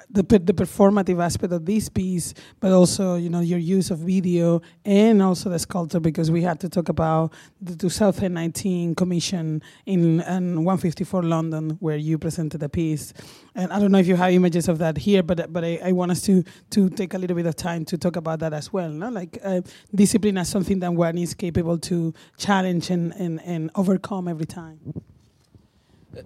[0.09, 4.61] the the performative aspect of this piece, but also you know your use of video
[4.85, 10.63] and also the sculpture because we had to talk about the 2019 commission in, in
[10.63, 13.13] 154 London where you presented a piece,
[13.55, 15.91] and I don't know if you have images of that here, but but I, I
[15.91, 18.71] want us to to take a little bit of time to talk about that as
[18.73, 18.89] well.
[18.89, 19.09] No?
[19.09, 19.61] Like uh,
[19.93, 24.79] discipline as something that one is capable to challenge and, and, and overcome every time.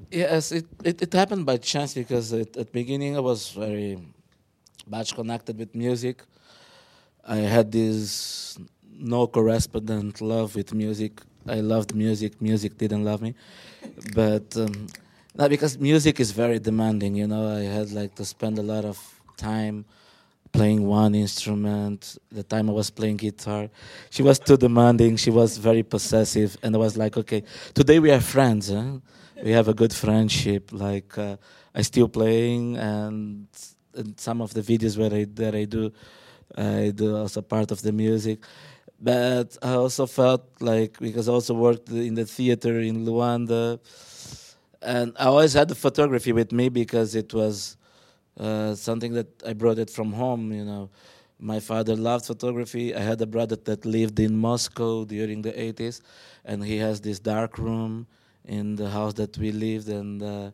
[0.10, 3.98] Yes, it, it, it, happened by chance because it, at the beginning I was very
[4.88, 6.24] much connected with music.
[7.28, 8.58] I had this
[8.94, 11.22] no correspondent love with music.
[11.48, 13.34] I loved music, music didn't love me.
[14.14, 14.88] but um,
[15.50, 18.98] because music is very demanding, you know, I had like to spend a lot of
[19.38, 19.86] time
[20.52, 22.18] playing one instrument.
[22.32, 23.70] The time I was playing guitar,
[24.10, 25.18] she was too demanding.
[25.18, 28.72] She was very possessive, and I was like, okay, today we are friends.
[29.44, 30.72] We have a good friendship.
[30.72, 31.38] Like uh,
[31.74, 33.48] I still playing, and,
[33.96, 35.92] and, some of the videos where I that I do,
[36.56, 38.40] I do also part of the music.
[39.00, 43.80] But I also felt like because I also worked in the theater in Luanda,
[44.82, 47.78] and I always had the photography with me because it was
[48.40, 50.52] uh, something that I brought it from home.
[50.52, 50.90] You know,
[51.40, 52.94] my father loved photography.
[52.94, 56.02] I had a brother that lived in Moscow during the 80s,
[56.46, 58.06] and he has this dark room
[58.46, 60.52] in the house that we lived and uh,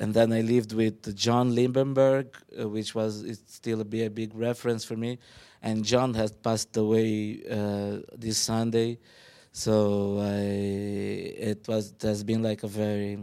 [0.00, 4.34] and then I lived with John Liebenberg, uh, which was still a, be a big
[4.34, 5.18] reference for me.
[5.62, 8.98] And John has passed away uh, this Sunday,
[9.52, 10.40] so I,
[11.50, 13.18] it was it has been like a very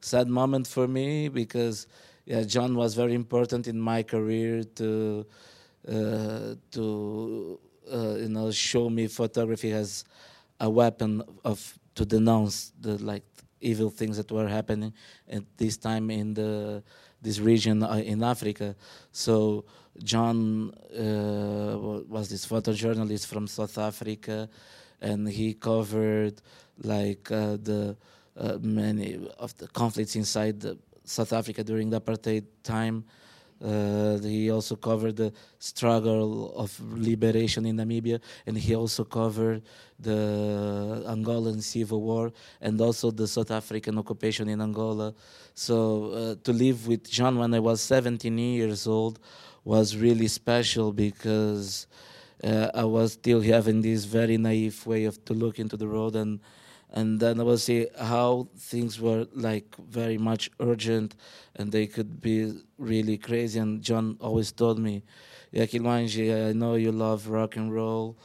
[0.00, 1.88] sad moment for me because
[2.26, 5.26] yeah, John was very important in my career to
[5.88, 7.58] uh, to
[7.92, 10.04] uh, you know show me photography as
[10.60, 13.24] a weapon of to denounce the like
[13.60, 14.92] evil things that were happening
[15.28, 16.82] at this time in the
[17.22, 18.76] this region uh, in Africa.
[19.12, 19.64] So
[20.02, 24.48] John uh, was this photojournalist from South Africa,
[25.00, 26.42] and he covered
[26.82, 27.96] like uh, the
[28.36, 30.64] uh, many of the conflicts inside
[31.04, 33.04] South Africa during the apartheid time.
[33.62, 39.62] Uh, he also covered the struggle of liberation in Namibia, and he also covered
[39.98, 45.14] the Angolan civil war and also the South African occupation in Angola.
[45.54, 49.18] So uh, to live with John when I was 17 years old
[49.64, 51.86] was really special because
[52.42, 56.16] uh, I was still having this very naive way of to look into the world
[56.16, 56.40] and
[56.94, 61.16] and then I will see how things were like very much urgent
[61.56, 63.58] and they could be really crazy.
[63.58, 65.02] And John always told me,
[65.50, 68.16] yeah, Kiluanji, I know you love rock and roll.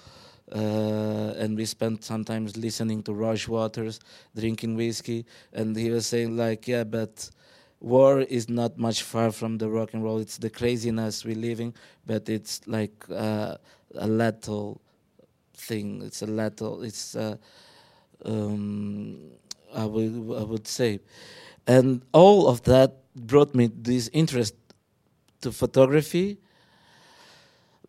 [0.51, 3.99] Uh, and we spent sometimes listening to Roger Waters,
[4.35, 7.29] drinking whiskey, and he was saying like, yeah, but
[7.79, 10.19] war is not much far from the rock and roll.
[10.19, 11.73] It's the craziness we're living,
[12.05, 13.57] but it's like uh,
[13.95, 14.81] a lethal
[15.55, 16.01] thing.
[16.03, 16.83] It's a lethal.
[16.83, 17.37] It's uh,
[18.25, 19.31] um,
[19.73, 20.99] I would I would say,
[21.67, 24.55] and all of that brought me this interest
[25.41, 26.37] to photography.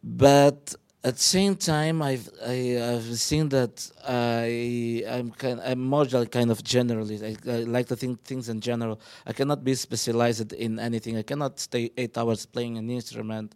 [0.03, 2.57] But at the same time, I've I,
[2.95, 7.23] have seen that I I'm kind I'm more like kind of generalist.
[7.25, 9.01] I, I, like to think things in general.
[9.27, 11.17] I cannot be specialized in anything.
[11.17, 13.55] I cannot stay eight hours playing an instrument,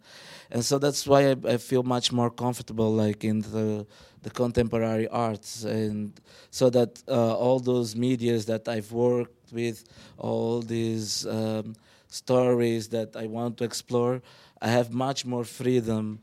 [0.49, 3.85] and so that's why I, I feel much more comfortable like in the
[4.23, 6.19] the contemporary arts, and
[6.49, 9.83] so that uh, all those medias that I've worked with,
[10.17, 11.75] all these um,
[12.07, 14.23] stories that I want to explore,
[14.59, 16.21] I have much more freedom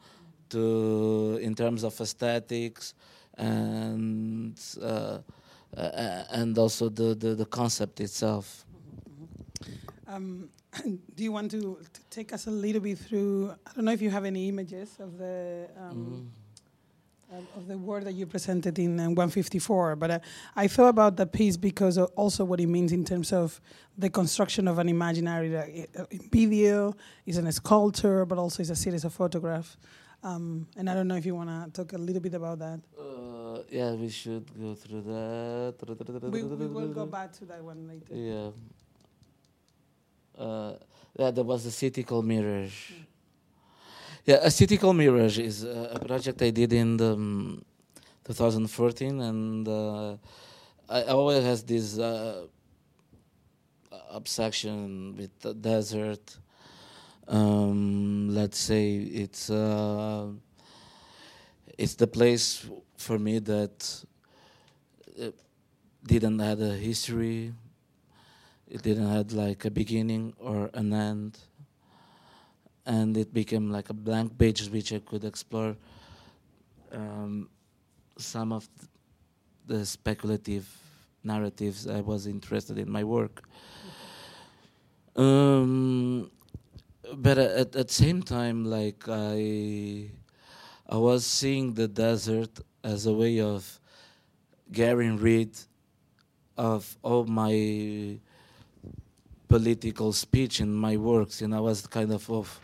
[0.52, 2.94] to in terms of aesthetics
[3.36, 5.18] and uh,
[5.76, 8.64] uh, and also the, the, the concept itself.
[10.06, 10.50] Um,
[11.14, 13.54] do you want to, to, take us a little bit through?
[13.66, 15.68] I don't know if you have any images of the.
[15.78, 16.42] Um, mm
[17.56, 19.96] of the work that you presented in uh, 154.
[19.96, 20.18] But uh,
[20.54, 23.60] I thought about the piece because also what it means in terms of
[23.96, 26.94] the construction of an imaginary uh, video,
[27.26, 29.76] is a sculpture, but also is a series of photographs.
[30.22, 32.80] Um, and I don't know if you want to talk a little bit about that.
[32.98, 35.74] Uh, yeah, we should go through that.
[36.30, 38.14] We, we will go back to that one later.
[38.14, 38.50] Yeah.
[40.38, 40.74] Uh,
[41.18, 42.92] yeah, there was a city called Mirage.
[42.92, 43.04] Mm.
[44.24, 47.64] Yeah, Aesthetical Mirage is a project I did in the, um,
[48.24, 50.16] 2014, and uh,
[50.88, 52.46] I always has this uh,
[54.10, 56.38] obsession with the desert.
[57.28, 60.28] Um, let's say it's uh,
[61.78, 62.66] it's the place
[62.96, 64.04] for me that
[65.20, 65.30] uh,
[66.04, 67.52] didn't have a history.
[68.68, 71.38] It didn't have like a beginning or an end,
[72.86, 75.76] and it became like a blank page which I could explore
[76.90, 77.48] um,
[78.16, 78.68] some of
[79.66, 80.68] the speculative
[81.24, 83.42] narratives I was interested in my work.
[85.14, 86.30] Um,
[87.16, 90.10] but at at the same time, like I,
[90.88, 93.80] I was seeing the desert as a way of
[94.70, 95.56] getting rid
[96.56, 98.18] of all my
[99.48, 102.60] political speech in my works, and I was kind of of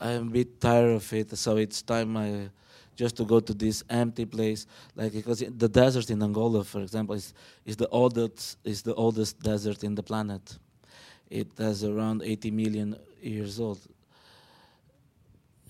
[0.00, 2.50] I'm a bit tired of it, so it's time I
[2.96, 4.66] just to go to this empty place,
[4.96, 7.32] like because the desert in Angola, for example, is
[7.64, 10.58] is the oldest is the oldest desert in the planet.
[11.30, 13.78] It has around 80 million years old,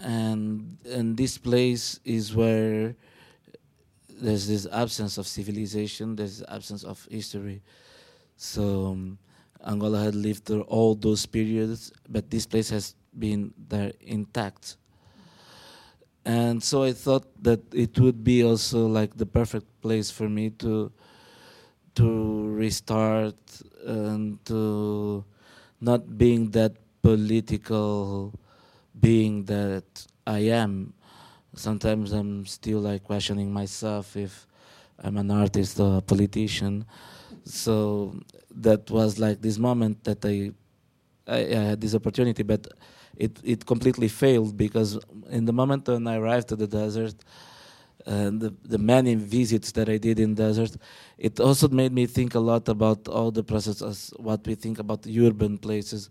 [0.01, 2.97] and and this place is where
[4.09, 7.63] there's this absence of civilization, there's absence of history.
[8.37, 9.19] So um,
[9.67, 14.77] Angola had lived through all those periods, but this place has been there intact.
[16.25, 20.51] And so I thought that it would be also like the perfect place for me
[20.61, 20.93] to
[21.97, 23.35] to restart
[23.85, 25.25] and to
[25.81, 26.72] not being that
[27.03, 28.33] political
[28.99, 30.93] being that I am.
[31.55, 34.47] Sometimes I'm still like questioning myself if
[35.03, 36.85] I'm an artist or a politician.
[37.45, 38.14] So
[38.55, 40.53] that was like this moment that I
[41.26, 42.66] I, I had this opportunity, but
[43.16, 44.99] it it completely failed because
[45.31, 47.14] in the moment when I arrived to the desert,
[48.07, 50.76] and the, the many visits that I did in desert,
[51.18, 55.03] it also made me think a lot about all the processes, what we think about
[55.03, 56.09] the urban places,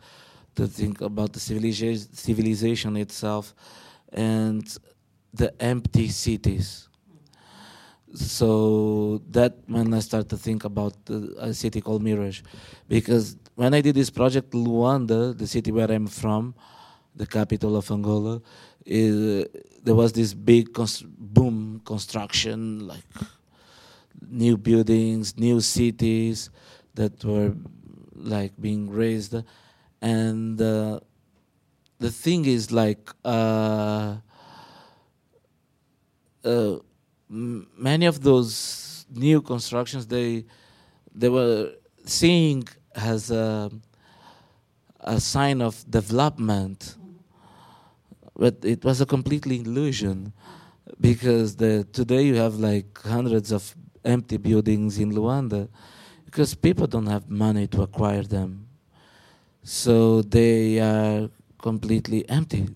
[0.55, 3.53] to think about the civilization, civilization itself,
[4.11, 4.77] and
[5.33, 6.87] the empty cities.
[8.13, 10.95] So that when I start to think about
[11.37, 12.41] a city called Mirage,
[12.87, 16.55] because when I did this project, Luanda, the city where I'm from,
[17.15, 18.41] the capital of Angola,
[18.85, 19.45] is,
[19.83, 20.69] there was this big
[21.17, 23.05] boom construction, like
[24.29, 26.49] new buildings, new cities
[26.95, 27.55] that were
[28.13, 29.35] like being raised,
[30.01, 30.99] and uh,
[31.99, 34.17] the thing is like uh,
[36.43, 36.75] uh,
[37.29, 40.45] m- many of those new constructions they
[41.13, 41.71] they were
[42.05, 42.63] seeing
[42.95, 43.69] as a,
[45.01, 46.95] a sign of development
[48.39, 50.31] but it was a completely illusion
[51.01, 53.75] because the today you have like hundreds of
[54.05, 55.67] empty buildings in Luanda
[56.23, 58.65] because people don't have money to acquire them.
[59.61, 61.29] So they are
[61.61, 62.69] completely empty.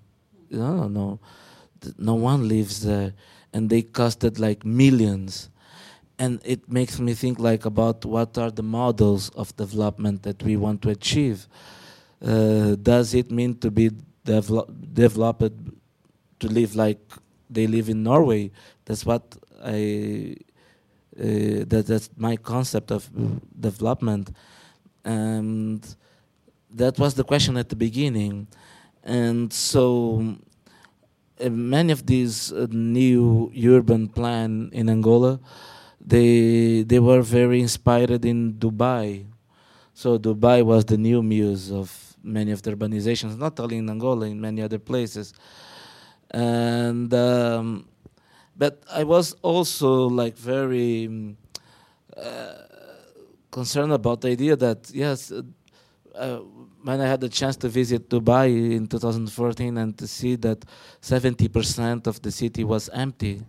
[0.52, 1.20] No no
[1.98, 3.14] no one lives there.
[3.54, 5.50] And they costed like millions.
[6.20, 10.58] And it makes me think like about what are the models of development that we
[10.58, 11.48] want to achieve.
[12.22, 13.92] Uh, does it mean to be
[14.24, 15.54] develop, developed
[16.40, 17.00] to live like
[17.50, 18.52] they live in Norway.
[18.86, 19.24] That's what
[19.64, 20.36] I.
[21.14, 23.08] Uh, that that's my concept of
[23.60, 24.32] development,
[25.06, 25.96] and
[26.74, 28.48] that was the question at the beginning,
[29.04, 30.38] and so
[31.40, 35.40] uh, many of these uh, new urban plan in Angola,
[36.02, 39.26] they they were very inspired in Dubai.
[39.94, 44.26] So Dubai was the new muse of many of the urbanizations, not only in Angola,
[44.26, 45.34] in many other places.
[46.32, 47.86] And um,
[48.56, 51.38] but I was also like very um,
[52.16, 52.54] uh,
[53.52, 55.42] concerned about the idea that yes, uh,
[56.16, 56.38] uh,
[56.84, 60.64] when I had the chance to visit Dubai in 2014 and to see that
[61.02, 63.42] 70% of the city was empty,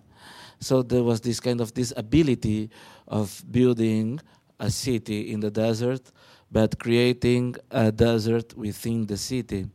[0.60, 2.70] so there was this kind of this ability
[3.06, 4.20] of building
[4.58, 6.10] a city in the desert
[6.54, 9.66] but creating a desert within the city.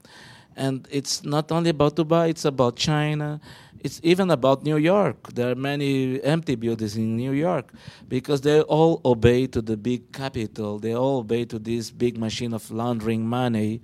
[0.55, 3.41] And it's not only about Dubai, it's about China,
[3.81, 5.33] it's even about New York.
[5.33, 7.73] There are many empty buildings in New York
[8.07, 10.79] because they all obey to the big capital.
[10.79, 13.81] They all obey to this big machine of laundering money.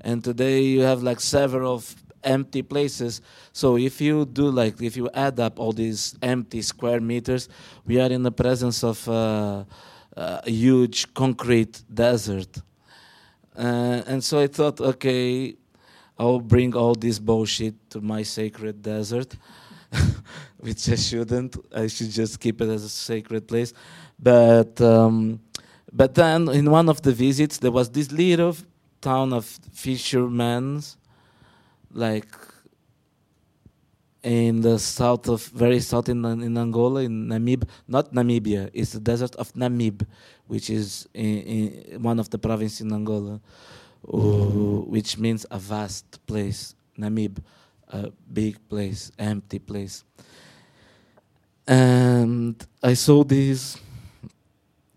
[0.00, 1.82] And today you have like several
[2.22, 3.20] empty places.
[3.52, 7.48] So if you do like, if you add up all these empty square meters,
[7.84, 9.64] we are in the presence of uh,
[10.18, 12.52] uh, a huge concrete desert.
[13.56, 15.54] Uh, and so I thought, okay,
[16.18, 19.36] I'll bring all this bullshit to my sacred desert,
[20.58, 21.56] which I shouldn't.
[21.74, 23.72] I should just keep it as a sacred place.
[24.18, 25.40] But um,
[25.92, 28.54] But then in one of the visits, there was this little
[29.00, 30.82] town of fishermen,
[31.92, 32.28] like
[34.22, 39.00] in the south of very south in, in Angola, in Namib, not Namibia, it's the
[39.00, 40.06] desert of Namib,
[40.46, 41.38] which is in,
[41.92, 43.40] in one of the provinces in Angola,
[44.02, 46.74] which means a vast place.
[46.98, 47.38] Namib,
[47.88, 50.04] a big place, empty place.
[51.66, 53.78] And I saw this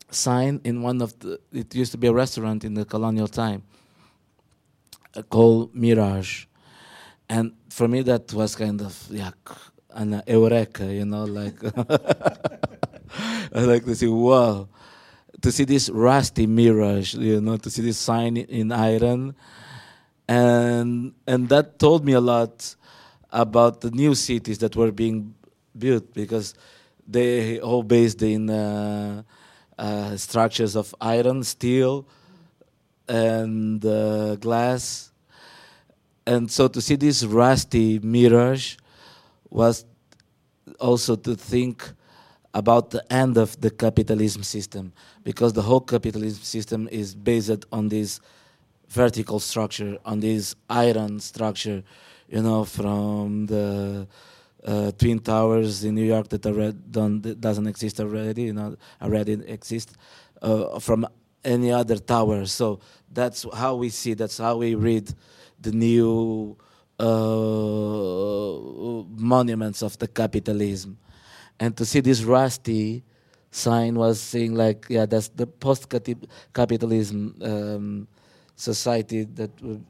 [0.09, 3.63] sign in one of the, it used to be a restaurant in the colonial time
[5.15, 6.45] uh, called Mirage.
[7.30, 9.32] And for me, that was kind of yeah,
[9.91, 11.55] an eureka, you know, like
[13.53, 14.67] I like to see, wow,
[15.41, 19.36] to see this rusty mirage, you know, to see this sign in iron,
[20.28, 22.76] and and that told me a lot
[23.32, 25.34] about the new cities that were being
[25.78, 26.53] built because
[27.07, 28.49] they all based in.
[28.49, 29.24] Uh,
[29.82, 32.05] uh, structures of iron, steel,
[33.07, 35.11] and uh, glass.
[36.26, 38.78] And so to see this rusty mirage
[39.49, 39.86] was
[40.80, 41.91] also to think
[42.53, 44.93] about the end of the capitalism system,
[45.24, 48.19] because the whole capitalism system is based on this
[48.89, 51.82] vertical structure, on this iron structure,
[52.30, 54.07] you know, from the
[54.65, 59.34] uh, twin towers in New York that already don't, doesn't exist already, you know, already
[59.47, 59.95] exist
[60.41, 61.07] uh, from
[61.43, 62.45] any other tower.
[62.45, 62.80] So
[63.11, 65.13] that's how we see, that's how we read
[65.62, 66.57] the new
[66.99, 67.05] uh,
[69.18, 70.97] monuments of the capitalism.
[71.59, 73.03] And to see this rusty
[73.51, 78.07] sign was saying like, yeah, that's the post-capitalism um,
[78.55, 79.86] society that would,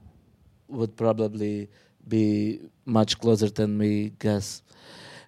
[0.67, 1.69] would probably
[2.07, 4.63] be much closer than we guess.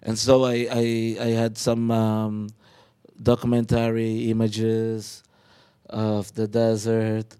[0.02, 2.48] And so I, I, I had some um,
[3.22, 5.22] documentary images
[5.88, 7.36] of the desert.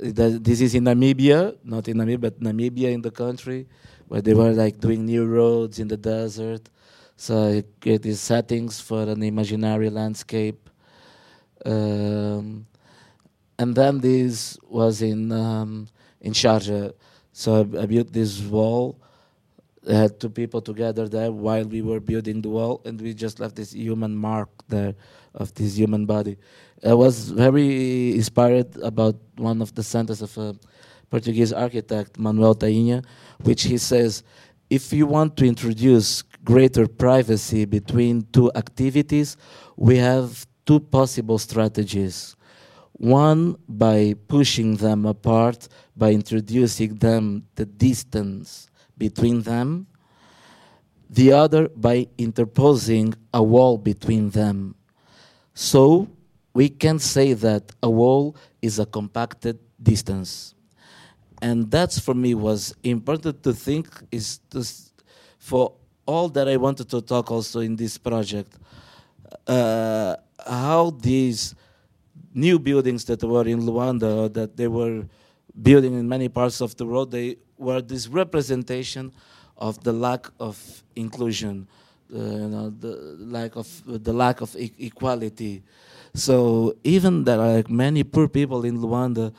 [0.00, 3.66] This is in Namibia, not in Namibia, but Namibia in the country,
[4.08, 6.68] where they were like doing new roads in the desert.
[7.16, 10.70] So I created settings for an imaginary landscape.
[11.66, 12.66] Um,
[13.58, 15.86] and then this was in um,
[16.22, 16.94] in Sharjah.
[17.32, 18.98] So I, I built this wall
[19.88, 23.40] I had two people together there while we were building the wall, and we just
[23.40, 24.94] left this human mark there
[25.34, 26.36] of this human body.
[26.84, 30.58] I was very inspired about one of the sentences of a
[31.10, 33.04] Portuguese architect, Manuel Tainha,
[33.42, 34.22] which he says,
[34.70, 39.36] if you want to introduce greater privacy between two activities,
[39.76, 42.36] we have two possible strategies.
[42.92, 49.86] One, by pushing them apart, by introducing them the distance between them,
[51.08, 54.76] the other by interposing a wall between them.
[55.52, 56.08] So
[56.52, 60.54] we can say that a wall is a compacted distance.
[61.42, 64.64] And that's for me was important to think is to,
[65.38, 65.72] for
[66.06, 68.58] all that I wanted to talk also in this project,
[69.46, 71.54] uh, how these
[72.34, 75.04] new buildings that were in Luanda, that they were
[75.60, 79.12] building in many parts of the world, they were this representation
[79.56, 81.68] of the lack of inclusion,
[82.12, 85.62] Uh, you know, the lack of the lack of e equality.
[86.14, 89.32] So even there are like many poor people in Luanda,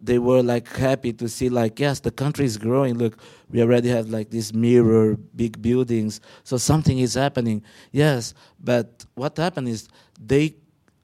[0.00, 2.96] they were like happy to see like yes, the country is growing.
[2.96, 3.18] Look,
[3.50, 7.62] we already have like this mirror big buildings, so something is happening.
[7.92, 9.88] Yes, but what happened is
[10.18, 10.56] they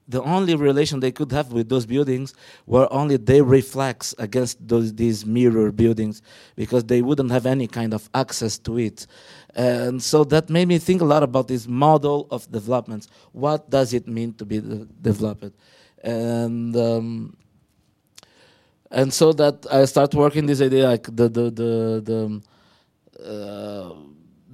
[0.08, 2.34] the only relation they could have with those buildings
[2.66, 6.22] were only they reflects against those these mirror buildings
[6.56, 9.06] because they wouldn't have any kind of access to it.
[9.54, 13.94] And so that made me think a lot about this model of development what does
[13.94, 14.60] it mean to be
[15.00, 15.54] developed?
[16.02, 17.36] And um,
[18.90, 22.42] and so that I start working this idea like the the the
[23.18, 23.94] the, uh,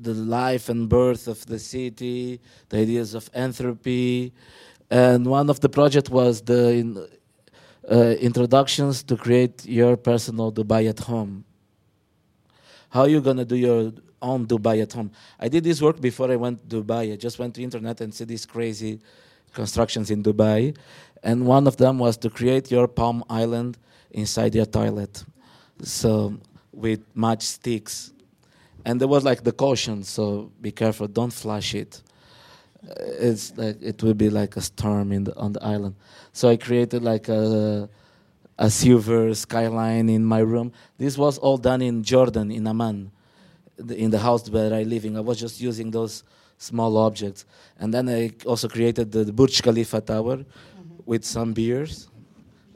[0.01, 4.33] the life and birth of the city, the ideas of entropy,
[4.91, 7.07] and one of the project was the in,
[7.91, 11.45] uh, introductions to create your personal Dubai at home.
[12.91, 15.11] How are you gonna do your own Dubai at home?
[15.39, 17.12] I did this work before I went to Dubai.
[17.12, 19.01] I just went to internet and see these crazy
[19.53, 20.76] constructions in Dubai,
[21.22, 23.78] and one of them was to create your Palm Island
[24.11, 25.24] inside your toilet,
[25.82, 26.39] so
[26.72, 28.12] with matchsticks,
[28.84, 32.03] and there was like the caution, so be careful, don't flush it
[32.83, 35.95] it's like it will be like a storm in the, on the island.
[36.33, 37.89] So I created like a
[38.59, 40.72] a silver skyline in my room.
[40.99, 43.12] This was all done in Jordan, in Amman,
[43.91, 45.16] in the house where I living.
[45.16, 46.24] I was just using those
[46.59, 47.45] small objects,
[47.79, 51.07] and then I also created the, the Burj Khalifa tower mm -hmm.
[51.07, 52.09] with some beers.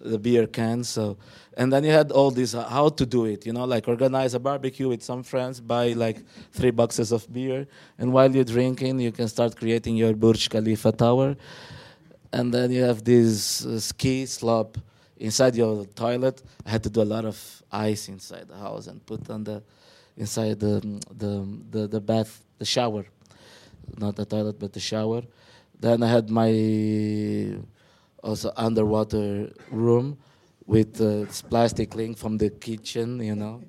[0.05, 0.89] the beer cans.
[0.89, 1.17] So,
[1.57, 3.47] and then you had all this uh, how to do it.
[3.47, 6.23] You know, like organize a barbecue with some friends, buy like
[6.53, 7.67] three boxes of beer,
[7.99, 11.37] and while you're drinking, you can start creating your Burj Khalifa tower.
[12.33, 14.79] And then you have this uh, ski slope
[15.19, 16.43] inside your toilet.
[16.65, 19.63] I had to do a lot of ice inside the house and put on the
[20.17, 20.81] inside the
[21.17, 23.05] the the, the bath, the shower,
[23.99, 25.23] not the toilet, but the shower.
[25.79, 27.59] Then I had my
[28.23, 30.17] also underwater room
[30.67, 33.63] with uh, plastic link from the kitchen, you know.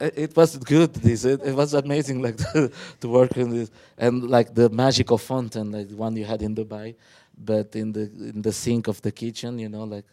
[0.00, 0.92] It, was good.
[0.94, 2.70] This it, it was amazing, like to,
[3.00, 6.54] to work in this and like the magical fountain, like the one you had in
[6.54, 6.94] Dubai,
[7.38, 10.04] but in the in the sink of the kitchen, you know, like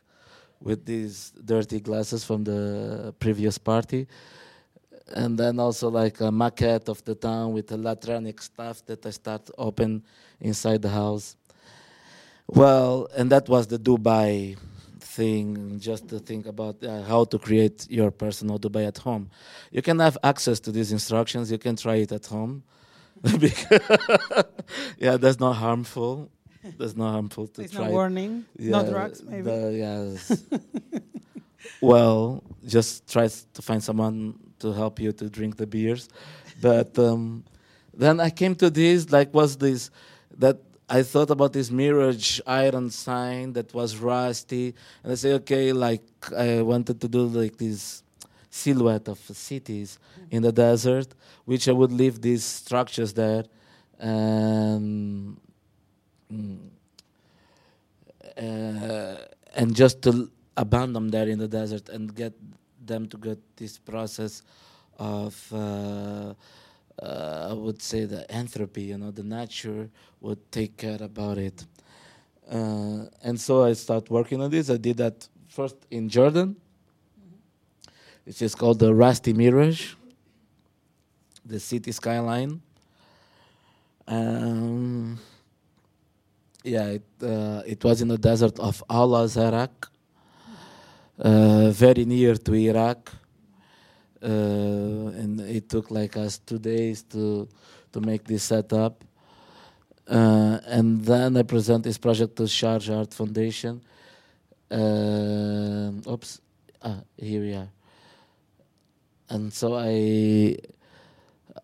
[0.62, 4.08] with these dirty glasses from the previous party
[5.14, 9.50] and then also like a maquette of the town with electronic stuff that I start
[9.58, 10.04] open
[10.40, 11.36] inside the house.
[12.48, 14.58] Well, and that was the Dubai
[15.18, 19.30] thing, just to think about uh, how to create your personal Dubai at home.
[19.72, 21.52] You can have access to these instructions.
[21.52, 22.64] You can try it at home.
[25.06, 26.30] yeah, that's not harmful.
[26.78, 27.86] That's not harmful to There's try.
[27.88, 29.42] no warning, Yeah, no drugs, maybe.
[29.50, 30.44] the- yes.
[31.82, 36.08] well, just try to find someone to help you to drink the beers.
[36.62, 37.44] But um,
[37.94, 39.90] then I came to this, like, was this
[40.38, 40.58] that
[40.94, 46.04] I thought about this mirage iron sign that was rusty, and I say, okay, like
[46.36, 48.04] I wanted to do like this
[48.50, 49.98] silhouette of cities
[50.30, 51.08] in the desert,
[51.46, 53.46] which I would leave these structures there,
[54.00, 55.38] and
[58.38, 59.16] uh,
[59.56, 62.34] and just to abandon them there in the desert and get
[62.86, 64.42] them to get this process
[65.00, 66.34] of uh,
[67.02, 69.90] uh, I would say the entropy, you know, the nature
[70.20, 71.66] would take care about it.
[72.50, 74.70] Uh, and so I started working on this.
[74.70, 76.56] I did that first in Jordan,
[78.26, 79.94] which is called the Rusty Mirage,
[81.46, 82.62] the city skyline.
[84.08, 85.20] Um,
[86.64, 89.70] yeah, it, uh, it was in the desert of Al Azraq,
[91.20, 93.12] uh, very near to Iraq.
[94.22, 97.48] Uh, and it took like us two days to
[97.92, 99.04] to make this setup.
[100.08, 103.82] Uh, and then I present this project to Sharjah Art Foundation.
[104.70, 106.42] Uh, oops,
[106.82, 107.70] ah, here we are.
[109.30, 110.58] And so I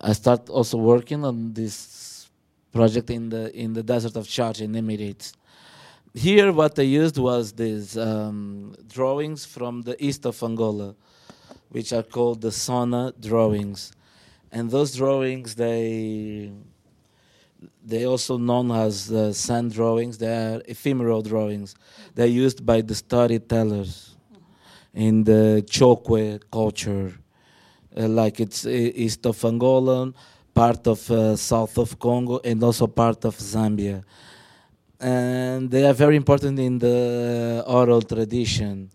[0.00, 2.28] I start also working on this
[2.72, 5.32] project in the in the desert of Sharjah in Emirates.
[6.14, 10.94] Here, what I used was these um, drawings from the east of Angola,
[11.70, 13.92] which are called the Sona drawings,
[14.50, 16.52] and those drawings they
[17.84, 20.18] they also known as uh, sand drawings.
[20.18, 21.74] They are ephemeral drawings.
[22.14, 24.16] They're used by the storytellers
[24.94, 27.12] in the Chokwe culture,
[27.96, 30.12] uh, like it's east of Angola,
[30.54, 34.04] part of uh, south of Congo, and also part of Zambia.
[35.00, 38.90] And they are very important in the oral tradition.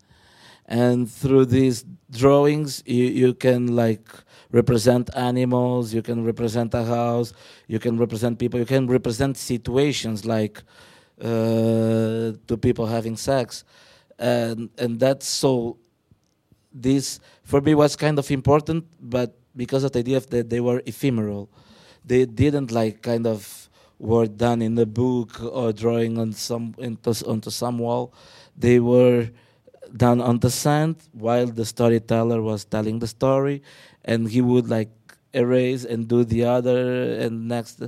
[0.65, 4.07] And through these drawings, you, you can like
[4.51, 7.33] represent animals, you can represent a house,
[7.67, 10.63] you can represent people, you can represent situations like
[11.21, 13.63] uh, to people having sex,
[14.17, 15.77] and and that's so.
[16.75, 20.81] This for me was kind of important, but because of the idea that they were
[20.87, 21.49] ephemeral,
[22.03, 27.11] they didn't like kind of were done in a book or drawing on some into,
[27.27, 28.13] onto some wall.
[28.57, 29.29] They were
[29.95, 33.61] done on the sand while the storyteller was telling the story,
[34.05, 34.89] and he would like
[35.33, 37.83] erase and do the other and next,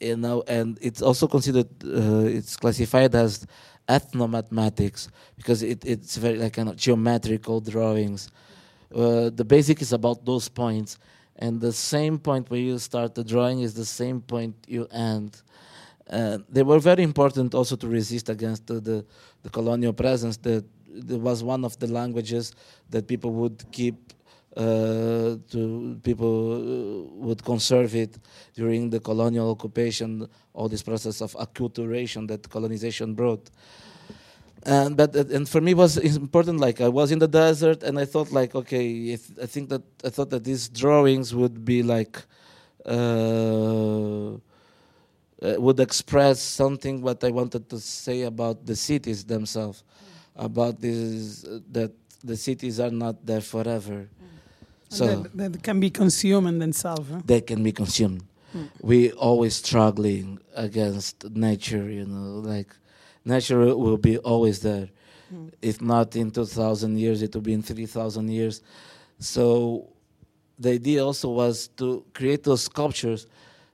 [0.00, 0.42] you know.
[0.46, 3.46] And it's also considered uh, it's classified as
[3.88, 8.30] ethnomathematics because it, it's very like kind of geometrical drawings.
[8.94, 10.98] Uh, the basic is about those points,
[11.36, 15.42] and the same point where you start the drawing is the same point you end.
[16.08, 19.04] Uh, they were very important also to resist against the,
[19.42, 20.36] the colonial presence.
[20.36, 20.64] That
[20.94, 22.52] there was one of the languages
[22.90, 24.12] that people would keep
[24.56, 28.16] uh, to people uh, would conserve it
[28.54, 33.50] during the colonial occupation, all this process of acculturation that colonization brought.
[34.64, 36.60] And but uh, and for me it was important.
[36.60, 40.10] Like I was in the desert, and I thought like, okay, I think that I
[40.10, 42.22] thought that these drawings would be like.
[42.86, 44.36] Uh,
[45.44, 49.84] uh, would express something what I wanted to say about the cities themselves,
[50.36, 54.08] about this that the cities are not there forever,
[54.88, 57.10] so that, can be consumed and then solved.
[57.10, 57.20] Huh?
[57.24, 58.22] they can be consumed.
[58.54, 58.68] Mm.
[58.80, 62.74] We always struggling against nature, you know, like
[63.24, 64.88] nature will be always there,
[65.32, 65.52] Mm.
[65.62, 68.62] If not in 2,000 years, it will be in 3,000 years.
[69.18, 69.88] So
[70.58, 73.26] the idea also was to create those sculptures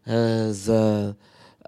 [0.07, 1.17] as a,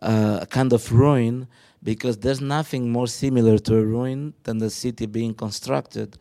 [0.01, 1.49] a kind of ruin
[1.83, 6.16] because there's nothing more similar to a ruin than the city being constructed.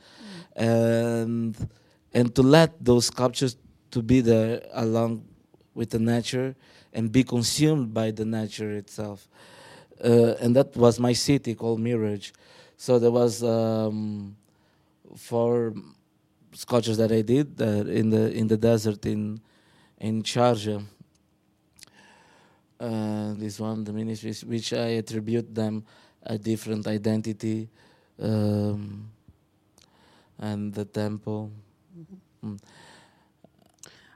[0.56, 0.64] Mm.
[0.64, 1.70] And,
[2.14, 3.56] and to let those sculptures
[3.92, 5.24] to be there along
[5.74, 6.56] with the nature
[6.94, 9.28] and be consumed by the nature itself.
[10.04, 12.32] Uh, and that was my city called Mirage.
[12.76, 14.36] So there was um,
[15.16, 15.74] four
[16.54, 19.40] sculptures that I did uh, in the in the desert in
[20.00, 20.84] in Sharjah.
[22.82, 25.86] Uh, this one, the ministries, which I attribute them
[26.24, 27.70] a different identity,
[28.20, 29.08] um,
[30.40, 31.52] and the temple.
[31.96, 32.54] Mm-hmm.
[32.54, 32.60] Mm.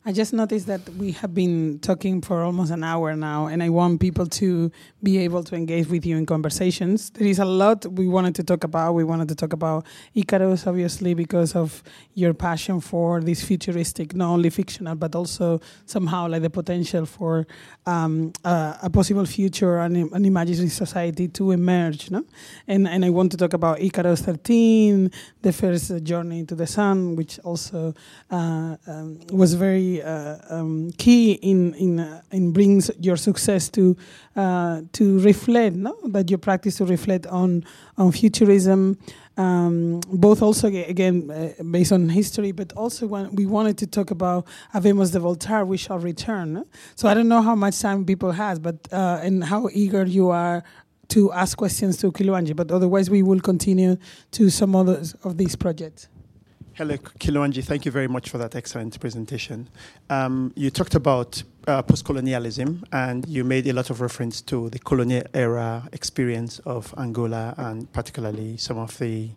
[0.07, 3.69] I just noticed that we have been talking for almost an hour now, and I
[3.69, 7.09] want people to be able to engage with you in conversations.
[7.09, 8.93] There is a lot we wanted to talk about.
[8.93, 11.81] We wanted to talk about Icarus, obviously, because of
[12.13, 17.47] your passion for this futuristic, not only fictional, but also somehow like the potential for
[17.87, 22.11] um, uh, a possible future and an imaginary society to emerge.
[22.11, 22.23] No?
[22.67, 25.09] And, and I want to talk about Icarus 13,
[25.41, 27.95] the first journey to the sun, which also
[28.29, 33.95] uh, um, was very uh, um, key in in uh, in brings your success to
[34.35, 37.63] uh, to reflect, no, that your practice to reflect on
[37.97, 38.97] on futurism.
[39.37, 44.11] Um, both also again uh, based on history, but also when we wanted to talk
[44.11, 46.65] about Havemos de Voltar, we shall return.
[46.95, 50.29] So I don't know how much time people has, but uh, and how eager you
[50.29, 50.63] are
[51.09, 52.55] to ask questions to Kiluanji.
[52.55, 53.97] But otherwise, we will continue
[54.31, 56.07] to some others of these projects.
[56.77, 57.63] Hello, Kiluanji.
[57.63, 59.69] Thank you very much for that excellent presentation.
[60.09, 64.79] Um, you talked about uh, post-colonialism, and you made a lot of reference to the
[64.79, 69.29] colonial era experience of Angola, and particularly some of the,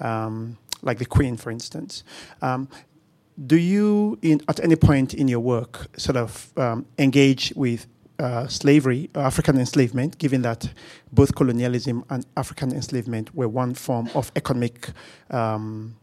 [0.00, 2.04] um, like the Queen, for instance.
[2.42, 2.68] Um,
[3.46, 7.86] do you, in, at any point in your work, sort of um, engage with
[8.18, 10.70] uh, slavery, African enslavement, given that
[11.10, 14.90] both colonialism and African enslavement were one form of economic
[15.30, 15.96] um,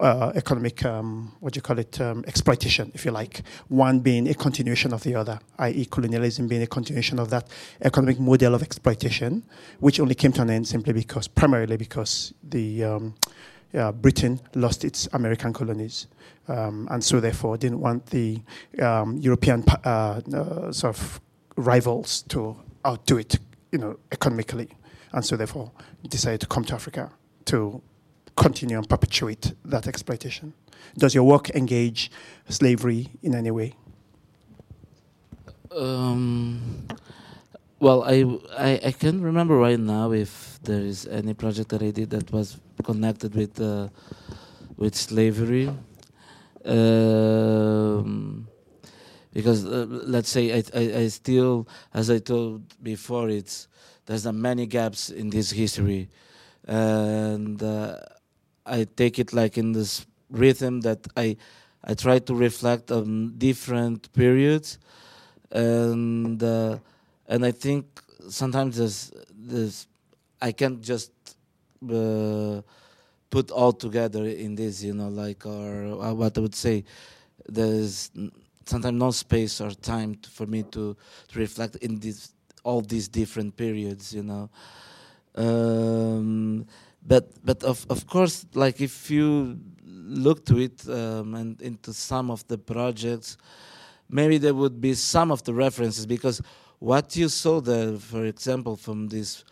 [0.00, 3.42] uh, economic, um, what do you call it, um, exploitation, if you like.
[3.68, 7.48] One being a continuation of the other, i.e., colonialism being a continuation of that
[7.82, 9.44] economic model of exploitation,
[9.80, 13.14] which only came to an end simply because, primarily because the um,
[13.74, 16.06] uh, Britain lost its American colonies,
[16.48, 18.40] um, and so therefore didn't want the
[18.80, 21.20] um, European uh, uh, sort of
[21.56, 22.56] rivals to
[22.86, 23.38] outdo it,
[23.70, 24.70] you know, economically,
[25.12, 25.70] and so therefore
[26.08, 27.12] decided to come to Africa
[27.44, 27.82] to
[28.38, 30.54] continue and perpetuate that exploitation?
[30.96, 32.10] Does your work engage
[32.48, 33.74] slavery in any way?
[35.70, 36.86] Um,
[37.80, 38.24] well, I,
[38.56, 42.32] I, I can't remember right now if there is any project that I did that
[42.32, 43.88] was connected with uh,
[44.76, 45.70] with slavery.
[46.64, 48.48] Um,
[49.32, 53.68] because uh, let's say I, I, I, still, as I told before, it's
[54.06, 56.08] there's many gaps in this history,
[56.66, 57.98] and uh,
[58.68, 61.36] I take it like in this rhythm that I
[61.84, 64.78] I try to reflect on different periods,
[65.50, 66.78] and uh,
[67.26, 67.86] and I think
[68.28, 69.86] sometimes there's this
[70.40, 71.10] I can't just
[71.90, 72.62] uh,
[73.30, 76.84] put all together in this, you know, like or what I would say.
[77.48, 78.10] There's
[78.66, 80.96] sometimes no space or time to, for me to,
[81.28, 82.32] to reflect in this
[82.64, 84.50] all these different periods, you know.
[85.34, 86.66] Um,
[87.08, 92.30] but but of of course, like if you look to it um, and into some
[92.30, 93.36] of the projects,
[94.10, 96.42] maybe there would be some of the references because
[96.78, 99.44] what you saw there, for example, from these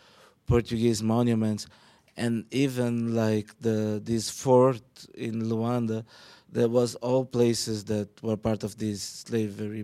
[0.45, 1.67] Portuguese monuments,
[2.15, 4.83] and even like the this fort
[5.15, 6.05] in Luanda,
[6.51, 9.83] there was all places that were part of this slavery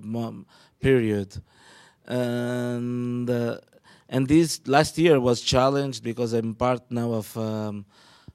[0.79, 1.41] period,
[2.05, 3.29] and.
[3.29, 3.57] Uh,
[4.13, 7.83] and this last year was challenged because I'm part now of um,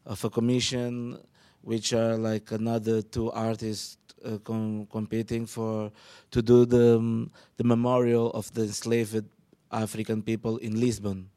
[0.05, 1.17] of a commission,
[1.63, 5.93] which are like another two artists uh, com competing for
[6.33, 9.25] to do the um, the memorial of the enslaved
[9.71, 11.31] African people in Lisbon.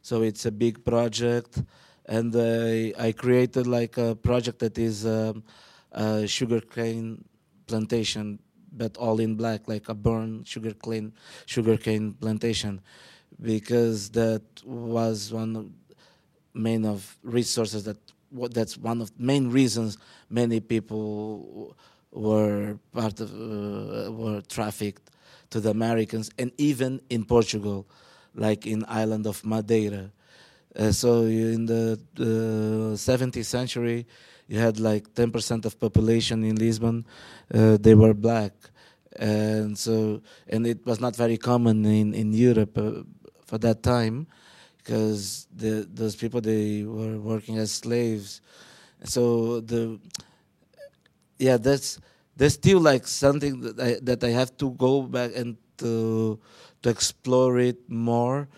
[0.00, 1.60] So it's a big project,
[2.06, 5.42] and I, I created like a project that is um,
[5.90, 7.24] a sugarcane
[7.66, 8.38] plantation,
[8.70, 11.12] but all in black, like a burned sugarcane
[11.46, 12.80] sugarcane plantation
[13.42, 15.66] because that was one of
[16.54, 17.96] main of resources that
[18.50, 19.98] that's one of main reasons
[20.30, 21.76] many people
[22.12, 25.10] were part of uh, were trafficked
[25.50, 27.86] to the Americans and even in Portugal,
[28.34, 30.10] like in island of Madeira.
[30.74, 34.06] Uh, so in the, the 17th century,
[34.48, 37.04] you had like 10% of population in Lisbon,
[37.54, 38.52] uh, they were black.
[39.16, 43.02] And so, and it was not very common in, in Europe uh,
[43.52, 44.26] for that time
[44.78, 48.40] because the, those people, they were working as slaves.
[49.04, 50.00] So the,
[51.38, 52.00] yeah, that's,
[52.34, 56.40] there's still like something that I, that I have to go back and to,
[56.80, 58.48] to explore it more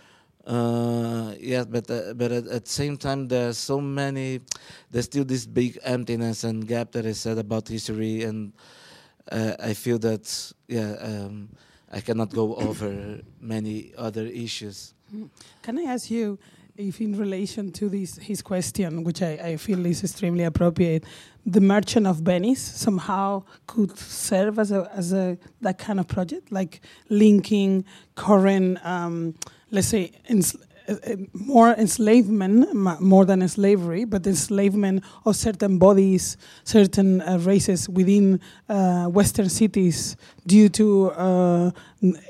[0.47, 4.41] uh, yeah, but uh, but at, at the same time, there's so many.
[4.91, 8.53] There's still this big emptiness and gap that I said about history, and
[9.33, 11.49] uh, I feel that yeah, um,
[11.95, 14.95] I cannot go over many other issues.
[15.63, 16.39] Can I ask you?
[16.77, 21.05] if in relation to this his question, which I, I, feel is extremely appropriate,
[21.47, 26.51] the Merchant of Venice somehow could serve as a as a that kind of project,
[26.51, 27.85] like linking
[28.17, 29.35] current um,
[29.71, 30.35] let's say, uh,
[31.33, 39.07] more enslavement, more than slavery, but enslavement of certain bodies, certain uh, races within uh,
[39.07, 40.17] Western cities
[40.47, 41.71] due to, uh,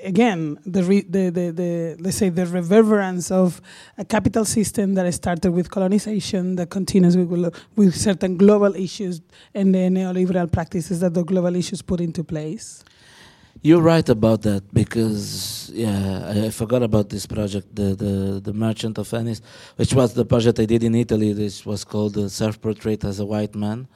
[0.05, 3.61] again, the, the, the, the, let's say the reverberance of
[3.99, 9.21] a capital system that started with colonization, that continues with, with certain global issues
[9.55, 12.85] and the neoliberal practices that the global issues put into place.
[13.65, 18.53] You're right about that because yeah, I, I, forgot about this project, the, the the
[18.53, 19.41] Merchant of Venice,
[19.77, 21.33] which was the project I did in Italy.
[21.33, 23.89] This was called the Self-Portrait as a White Man,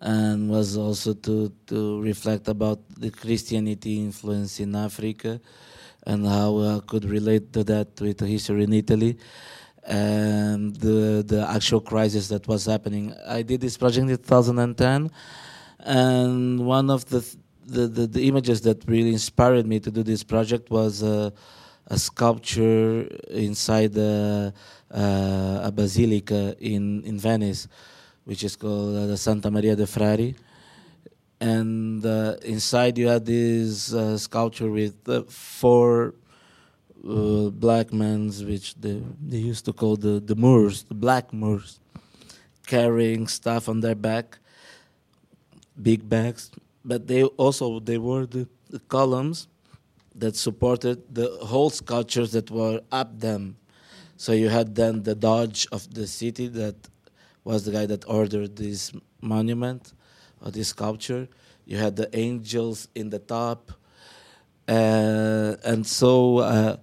[0.00, 5.40] and was also to to reflect about the Christianity influence in Africa,
[6.04, 9.16] and how I could relate to that with the history in Italy,
[9.86, 13.14] and the the actual crisis that was happening.
[13.28, 15.08] I did this project in 2010,
[15.78, 17.38] and one of the th
[17.72, 21.30] the, the, the, images that really inspired me to do this project was uh,
[21.86, 24.52] a sculpture inside a,
[24.90, 27.68] uh, a basilica in, in Venice,
[28.24, 30.34] which is called uh, the Santa Maria de Frari.
[31.40, 36.14] And uh, inside you had this uh, sculpture with uh, four
[37.04, 41.80] black men, which they, they used to call the, the Moors, the black Moors,
[42.66, 44.38] carrying stuff on their back,
[45.82, 46.52] big bags,
[46.84, 49.48] but they also they were the, the columns
[50.14, 53.56] that supported the whole sculptures that were up them.
[54.16, 56.76] So you had then the Doge of the city that
[57.44, 59.94] was the guy that ordered this monument
[60.44, 61.28] or this sculpture.
[61.64, 63.72] You had the angels in the top,
[64.68, 66.76] uh, and so uh,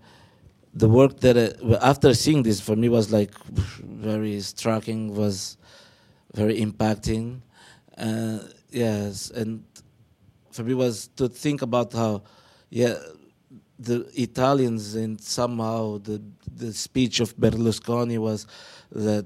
[0.73, 5.57] the work that I, after seeing this for me was like very striking, was
[6.33, 7.41] very impacting.
[7.97, 8.39] Uh,
[8.69, 9.63] yes, and
[10.59, 12.21] for me was to think about how,
[12.69, 12.95] yeah,
[13.87, 16.21] the Italians and somehow the
[16.63, 18.45] the speech of Berlusconi was
[18.91, 19.25] that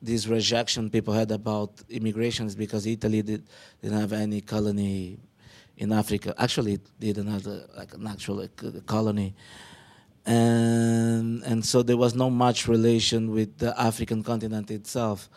[0.00, 3.42] this rejection people had about immigration is because Italy did,
[3.82, 5.18] didn't have any colony
[5.76, 6.34] in Africa.
[6.38, 9.34] Actually, it didn't have a, like an actual like, colony,
[10.24, 15.28] and and so there was no much relation with the African continent itself,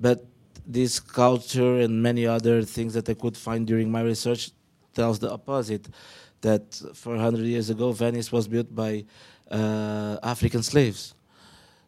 [0.00, 0.24] but
[0.66, 4.52] this culture and many other things that I could find during my research
[4.94, 5.88] tells the opposite
[6.40, 9.04] that 400 years ago Venice was built by
[9.50, 11.14] uh, African slaves.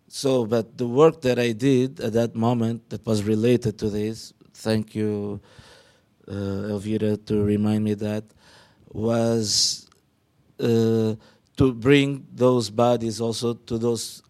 [0.09, 4.33] So, but the work that I did at that moment that was related to this,
[4.55, 5.41] thank you,
[6.27, 6.35] uh,
[6.75, 8.25] Elvira, to remind me that,
[8.93, 9.89] was
[10.59, 11.15] uh,
[11.57, 14.23] to bring those bodies also to those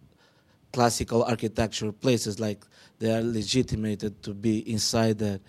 [0.72, 2.64] classical architectural places, like
[2.98, 5.40] they are legitimated to be inside that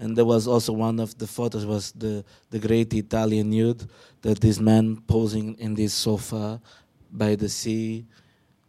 [0.00, 3.86] and there was also one of the photos was the the great Italian nude
[4.22, 6.60] that this man posing in this sofa
[7.12, 8.06] by the sea,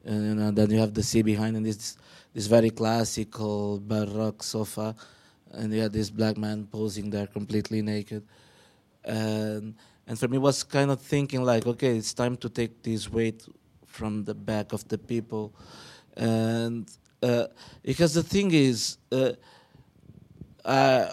[0.03, 1.97] and then you have the sea behind, and this
[2.33, 4.93] this very classical baroque sofa,
[5.51, 8.23] and you had this black man posing there completely naked,
[9.05, 9.73] and
[10.07, 13.47] and for me was kind of thinking like, okay, it's time to take this weight
[13.85, 15.53] from the back of the people,
[16.17, 16.91] and
[17.23, 17.47] uh,
[17.83, 18.97] because the thing is.
[19.09, 19.31] Uh,
[20.65, 21.09] uh,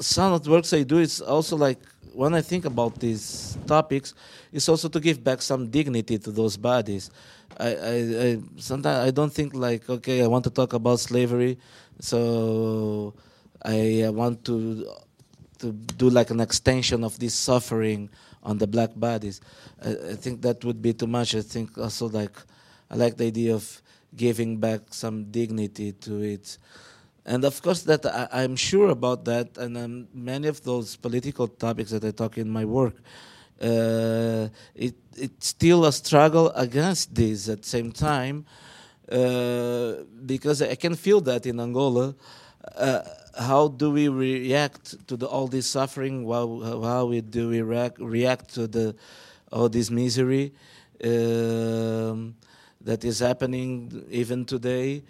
[0.00, 1.78] some of the works I do is also like
[2.12, 4.14] when I think about these topics,
[4.52, 7.10] it's also to give back some dignity to those bodies.
[7.58, 7.94] I, I,
[8.26, 11.58] I sometimes I don't think like okay, I want to talk about slavery,
[12.00, 13.14] so
[13.64, 14.88] I want to
[15.60, 18.10] to do like an extension of this suffering
[18.42, 19.40] on the black bodies.
[19.84, 21.34] I, I think that would be too much.
[21.34, 22.36] I think also like
[22.90, 23.80] I like the idea of
[24.14, 26.58] giving back some dignity to it
[27.24, 31.46] and of course that I, am sure about that and um, many of those political
[31.48, 32.96] topics that i talk in my work
[33.62, 38.44] uh, it, it's still a struggle against this at the same time
[39.10, 42.14] uh, because I can feel that in Angola.
[42.76, 43.02] Uh,
[43.38, 46.26] how do we react to the, all this suffering?
[46.28, 48.94] How, how we, do we react, react to the
[49.50, 50.54] all this misery
[51.04, 52.34] um,
[52.80, 55.02] that is happening even today?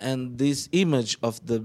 [0.00, 1.64] And this image of the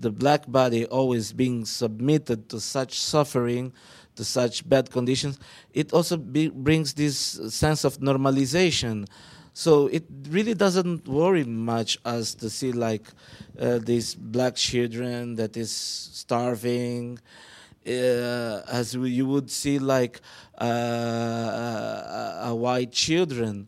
[0.00, 3.72] the black body always being submitted to such suffering,
[4.14, 5.38] to such bad conditions,
[5.74, 7.16] it also be, brings this
[7.48, 9.08] sense of normalization.
[9.54, 13.08] So it really doesn't worry much us to see like
[13.58, 17.18] uh, these black children that is starving,
[17.84, 20.20] uh, as you would see like
[20.60, 23.66] uh, a, a white children,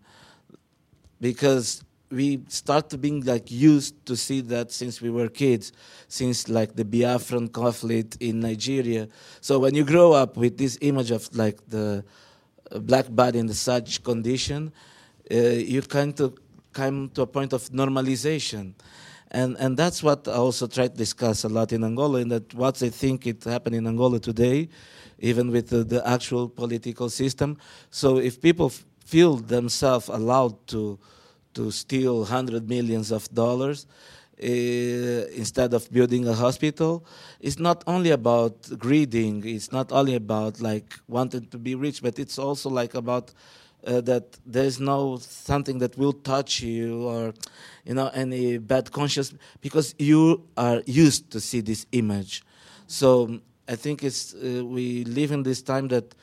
[1.20, 5.72] because we start being like used to see that since we were kids,
[6.08, 9.08] since like the Biafran conflict in Nigeria.
[9.40, 12.04] So when you grow up with this image of like the
[12.80, 14.72] black body in such condition,
[15.30, 16.36] uh, you kind of
[16.72, 18.74] come to a point of normalization.
[19.32, 22.52] And, and that's what I also try to discuss a lot in Angola, in that
[22.54, 24.68] what I think it happened in Angola today,
[25.20, 27.56] even with the, the actual political system.
[27.90, 28.72] So if people
[29.04, 30.98] feel themselves allowed to
[31.54, 33.86] to steal hundred millions of dollars
[34.42, 37.04] uh, instead of building a hospital.
[37.40, 39.44] It's not only about greeding.
[39.46, 43.32] It's not only about like wanting to be rich, but it's also like about
[43.86, 47.34] uh, that there's no something that will touch you or
[47.84, 52.42] you know any bad conscience because you are used to see this image.
[52.86, 56.14] So I think it's uh, we live in this time that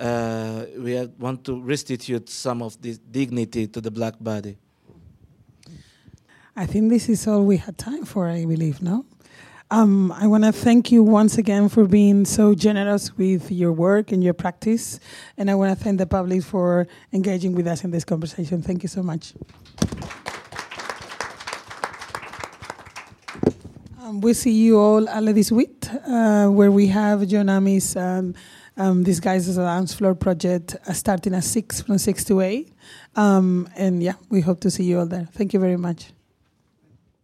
[0.00, 4.56] uh, we want to restitute some of this dignity to the black body.
[6.58, 9.06] I think this is all we had time for, I believe, no?
[9.70, 14.10] Um, I want to thank you once again for being so generous with your work
[14.10, 14.98] and your practice.
[15.36, 18.60] And I want to thank the public for engaging with us in this conversation.
[18.60, 19.34] Thank you so much.
[24.02, 28.34] Um, we see you all at this week, uh, where we have Jonami's um,
[28.76, 32.72] um, Disguises as a Dance Floor project uh, starting at 6 from 6 to 8.
[33.14, 35.28] Um, and yeah, we hope to see you all there.
[35.32, 36.10] Thank you very much.